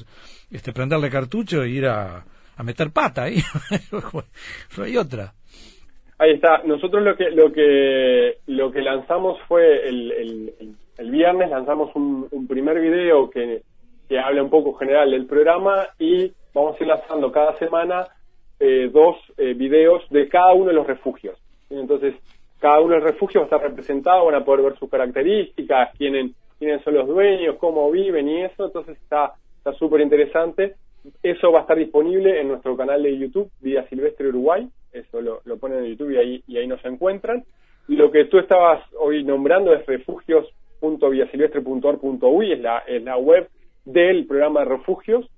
este, 0.51 0.73
prenderle 0.73 1.11
cartucho 1.11 1.65
e 1.65 1.71
ir 1.71 1.87
a, 1.87 2.25
a 2.57 2.63
meter 2.63 2.91
pata 2.93 3.25
ahí. 3.25 3.39
no 4.79 4.85
hay 4.85 4.97
otra. 4.97 5.33
Ahí 6.19 6.35
está. 6.35 6.63
Nosotros 6.65 7.03
lo 7.03 7.17
que 7.17 7.31
lo 7.31 7.53
que 7.53 8.39
lo 8.47 8.71
que 8.71 8.83
lanzamos 8.83 9.41
fue 9.49 9.89
el, 9.89 10.13
el, 10.13 10.77
el 10.99 11.11
viernes 11.11 11.51
lanzamos 11.51 11.91
un, 11.97 12.29
un 12.31 12.47
primer 12.47 12.81
video 12.81 13.29
que, 13.29 13.63
que 14.09 14.19
habla 14.21 14.43
un 14.43 14.51
poco 14.51 14.75
general 14.75 15.11
del 15.11 15.27
programa 15.27 15.89
y 15.99 16.33
vamos 16.55 16.81
a 16.81 16.83
ir 16.83 16.89
lanzando 16.89 17.31
cada 17.31 17.59
semana 17.59 18.09
eh, 18.61 18.89
dos 18.91 19.17
eh, 19.37 19.53
videos 19.55 20.09
de 20.11 20.29
cada 20.29 20.55
uno 20.55 20.67
de 20.67 20.75
los 20.75 20.87
refugios. 20.87 21.37
Entonces, 21.69 22.15
cada 22.61 22.79
uno 22.81 22.95
de 22.95 23.01
los 23.01 23.11
refugios 23.11 23.43
va 23.43 23.45
a 23.45 23.49
estar 23.49 23.63
representado, 23.69 24.27
van 24.27 24.37
a 24.37 24.45
poder 24.45 24.63
ver 24.63 24.79
sus 24.79 24.89
características, 24.89 25.91
quiénes, 25.99 26.31
quiénes 26.59 26.81
son 26.83 26.95
los 26.95 27.09
dueños, 27.09 27.57
cómo 27.59 27.91
viven 27.91 28.29
y 28.29 28.43
eso. 28.43 28.67
Entonces, 28.67 28.97
está 28.97 29.35
súper 29.79 30.01
interesante. 30.01 30.77
Eso 31.23 31.53
va 31.53 31.59
a 31.59 31.63
estar 31.63 31.77
disponible 31.77 32.41
en 32.41 32.49
nuestro 32.49 32.75
canal 32.77 33.03
de 33.03 33.19
YouTube, 33.19 33.51
Vida 33.61 33.87
Silvestre 33.89 34.29
Uruguay. 34.29 34.67
Eso 34.93 35.21
lo, 35.21 35.43
lo 35.45 35.59
ponen 35.59 35.81
en 35.81 35.91
YouTube 35.91 36.13
y 36.13 36.17
ahí, 36.17 36.43
y 36.47 36.57
ahí 36.57 36.67
nos 36.67 36.83
encuentran. 36.85 37.45
Lo 37.89 38.11
que 38.11 38.25
tú 38.27 38.39
estabas 38.39 38.83
hoy 38.99 39.23
nombrando 39.25 39.75
es 39.75 39.85
refugios.viasilvestre.org.uy, 39.85 42.53
es 42.53 42.61
la, 42.61 42.79
es 42.87 43.03
la 43.03 43.19
web 43.19 43.51
del 43.85 44.27
programa 44.27 44.61
de 44.61 44.67
refugios 44.67 45.29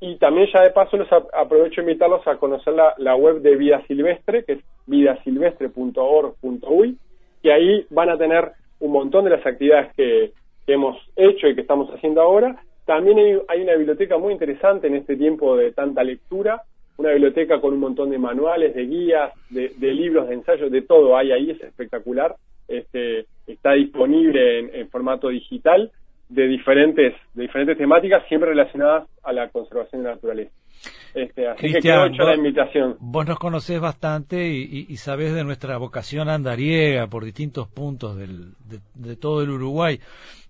y 0.00 0.16
también 0.16 0.48
ya 0.52 0.62
de 0.62 0.70
paso 0.70 0.96
les 0.96 1.06
aprovecho 1.10 1.80
invitarlos 1.80 2.26
a 2.26 2.36
conocer 2.36 2.74
la, 2.74 3.16
web 3.16 3.40
de 3.40 3.56
Vida 3.56 3.82
Silvestre, 3.86 4.44
que 4.44 4.52
es 4.54 4.60
vidasilvestre.org.uy, 4.86 6.98
que 7.42 7.52
ahí 7.52 7.86
van 7.90 8.10
a 8.10 8.18
tener 8.18 8.52
un 8.80 8.90
montón 8.92 9.24
de 9.24 9.30
las 9.30 9.46
actividades 9.46 9.94
que, 9.94 10.32
hemos 10.68 10.96
hecho 11.14 11.46
y 11.46 11.54
que 11.54 11.60
estamos 11.60 11.88
haciendo 11.90 12.20
ahora. 12.20 12.60
También 12.86 13.40
hay, 13.48 13.62
una 13.62 13.76
biblioteca 13.76 14.18
muy 14.18 14.32
interesante 14.32 14.88
en 14.88 14.96
este 14.96 15.14
tiempo 15.14 15.56
de 15.56 15.70
tanta 15.70 16.02
lectura, 16.02 16.62
una 16.96 17.12
biblioteca 17.12 17.60
con 17.60 17.74
un 17.74 17.78
montón 17.78 18.10
de 18.10 18.18
manuales, 18.18 18.74
de 18.74 18.84
guías, 18.84 19.32
de, 19.48 19.70
libros, 19.78 20.26
de 20.26 20.34
ensayos, 20.34 20.72
de 20.72 20.82
todo 20.82 21.16
hay 21.16 21.30
ahí, 21.30 21.52
es 21.52 21.60
espectacular. 21.60 22.34
Este, 22.66 23.26
está 23.46 23.74
disponible 23.74 24.80
en 24.80 24.88
formato 24.88 25.28
digital 25.28 25.92
de 26.28 26.46
diferentes, 26.48 27.14
de 27.34 27.42
diferentes 27.42 27.78
temáticas, 27.78 28.26
siempre 28.28 28.50
relacionadas 28.50 29.08
a 29.22 29.32
la 29.32 29.48
conservación 29.48 30.02
de 30.02 30.08
la 30.08 30.14
naturaleza. 30.14 30.52
Este, 31.14 31.48
así 31.48 31.72
que 31.72 31.80
quedó 31.80 32.06
hecho 32.06 32.24
la 32.24 32.34
invitación. 32.34 32.96
Vos 33.00 33.26
nos 33.26 33.38
conocés 33.38 33.80
bastante 33.80 34.48
y, 34.48 34.86
y, 34.88 34.96
sabés 34.96 35.32
de 35.32 35.44
nuestra 35.44 35.78
vocación 35.78 36.28
andariega 36.28 37.06
por 37.06 37.24
distintos 37.24 37.68
puntos 37.68 38.18
del, 38.18 38.52
de, 38.94 39.16
todo 39.16 39.42
el 39.42 39.50
Uruguay. 39.50 39.98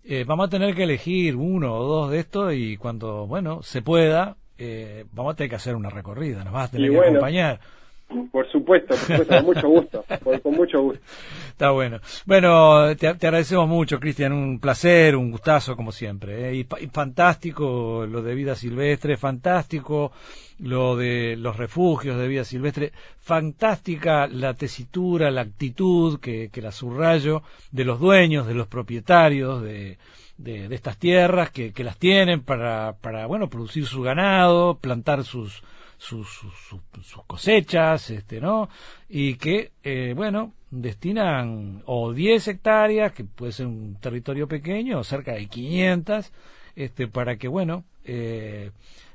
Eh, 0.05 0.25
vamos 0.27 0.49
a 0.49 0.51
tener 0.51 0.75
que 0.75 0.83
elegir 0.83 1.37
uno 1.37 1.73
o 1.75 1.85
dos 1.85 2.11
de 2.11 2.19
estos 2.19 2.53
y 2.53 2.77
cuando, 2.77 3.29
bueno, 3.29 3.63
se 3.63 3.81
pueda, 3.83 4.37
eh, 4.59 5.05
vamos 5.13 5.35
a 5.35 5.37
tener 5.37 5.51
que 5.51 5.57
hacer 5.57 5.77
una 5.77 5.91
recorrida, 5.91 6.43
nos 6.43 6.53
vas 6.53 6.69
a 6.69 6.73
tener 6.73 6.91
que 6.91 6.99
acompañar. 6.99 7.61
Por 8.09 8.49
supuesto, 8.53 8.95
por 8.95 8.99
supuesto, 8.99 9.35
con 9.37 9.45
mucho 9.45 9.69
gusto, 9.69 10.05
con 10.43 10.55
mucho 10.55 10.81
gusto. 10.81 11.01
Está 11.51 11.71
bueno. 11.71 11.99
Bueno, 12.25 12.95
te, 12.97 13.09
agradecemos 13.09 13.69
mucho, 13.69 13.99
Cristian, 13.99 14.33
un 14.33 14.61
placer, 14.61 15.17
un 15.17 15.33
gustazo 15.33 15.75
como 15.75 15.91
siempre. 15.91 16.51
¿eh? 16.51 16.55
Y, 16.55 16.65
fantástico 16.87 18.07
lo 18.07 18.23
de 18.23 18.35
vida 18.35 18.55
silvestre, 18.55 19.17
fantástico 19.17 20.13
lo 20.61 20.97
de 20.97 21.37
los 21.37 21.57
refugios 21.57 22.17
de 22.19 22.29
vida 22.29 22.45
silvestre, 22.45 22.93
fantástica 23.19 24.29
la 24.29 24.55
tesitura, 24.55 25.31
la 25.31 25.43
actitud 25.43 26.21
que, 26.21 26.49
que 26.51 26.63
la 26.63 26.71
subrayo 26.71 27.43
de 27.73 27.85
los 27.85 27.99
dueños, 27.99 28.47
de 28.47 28.55
los 28.55 28.69
propietarios 28.69 29.63
de, 29.63 29.99
de, 30.39 30.75
estas 30.75 30.99
tierras 30.99 31.51
que, 31.51 31.73
que 31.73 31.85
las 31.85 31.99
tienen 31.99 32.43
para, 32.43 32.95
para, 33.01 33.27
bueno, 33.27 33.49
producir 33.49 33.87
su 33.87 34.03
ganado, 34.03 34.79
plantar 34.79 35.25
sus 35.25 35.63
sus, 35.99 36.29
sus, 36.29 37.23
cosechas, 37.27 38.11
este, 38.11 38.41
¿no? 38.41 38.69
Y 39.09 39.35
que, 39.35 39.73
eh, 39.83 40.13
bueno, 40.15 40.53
destinan 40.71 41.83
o 41.87 42.13
10 42.13 42.49
hectáreas, 42.49 43.13
que 43.13 43.25
puede 43.25 43.53
ser 43.53 43.67
un 43.67 43.97
territorio 44.01 44.47
pequeño, 44.47 44.99
o 44.99 45.05
cerca 45.05 45.33
de 45.33 45.47
500, 45.47 46.33
este, 46.75 47.09
para 47.09 47.37
que, 47.37 47.49
bueno, 47.49 47.85
eh, 48.05 48.71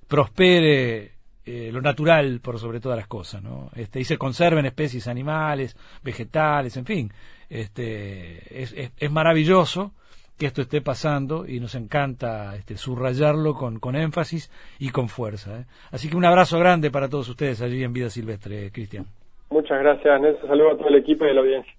prospere 0.07 1.11
eh, 1.45 1.69
lo 1.71 1.81
natural 1.81 2.39
por 2.41 2.59
sobre 2.59 2.79
todas 2.79 2.97
las 2.97 3.07
cosas, 3.07 3.41
¿no? 3.43 3.69
Este, 3.75 3.99
y 3.99 4.03
se 4.03 4.17
conserven 4.17 4.65
especies 4.65 5.07
animales, 5.07 5.75
vegetales, 6.03 6.77
en 6.77 6.85
fin. 6.85 7.13
Este, 7.49 8.61
es, 8.61 8.73
es, 8.73 8.91
es 8.97 9.11
maravilloso 9.11 9.93
que 10.41 10.47
esto 10.47 10.63
esté 10.63 10.81
pasando 10.81 11.45
y 11.47 11.59
nos 11.59 11.75
encanta 11.75 12.55
este, 12.55 12.75
subrayarlo 12.75 13.53
con, 13.53 13.79
con 13.79 13.95
énfasis 13.95 14.51
y 14.79 14.89
con 14.89 15.07
fuerza. 15.07 15.59
¿eh? 15.59 15.65
Así 15.91 16.09
que 16.09 16.17
un 16.17 16.25
abrazo 16.25 16.57
grande 16.57 16.89
para 16.89 17.07
todos 17.07 17.29
ustedes 17.29 17.61
allí 17.61 17.83
en 17.83 17.93
Vida 17.93 18.09
Silvestre, 18.09 18.71
Cristian. 18.71 19.05
Muchas 19.51 19.77
gracias, 19.77 20.19
Nelson. 20.19 20.49
Saludos 20.49 20.73
a 20.73 20.77
todo 20.77 20.87
el 20.87 20.95
equipo 20.95 21.25
y 21.25 21.29
a 21.29 21.33
la 21.35 21.41
audiencia. 21.41 21.71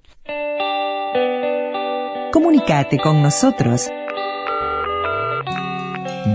Comunicate 2.33 2.99
con 2.99 3.21
nosotros. 3.21 3.91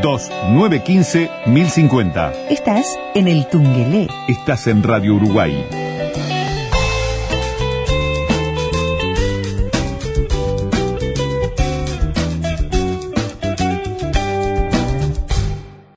2915 0.02 1.30
1050 1.46 2.34
Estás 2.50 3.00
en 3.16 3.30
el 3.30 3.48
Tungelé. 3.48 4.08
Estás 4.28 4.68
en 4.68 4.84
Radio 4.84 5.16
Uruguay. 5.16 5.87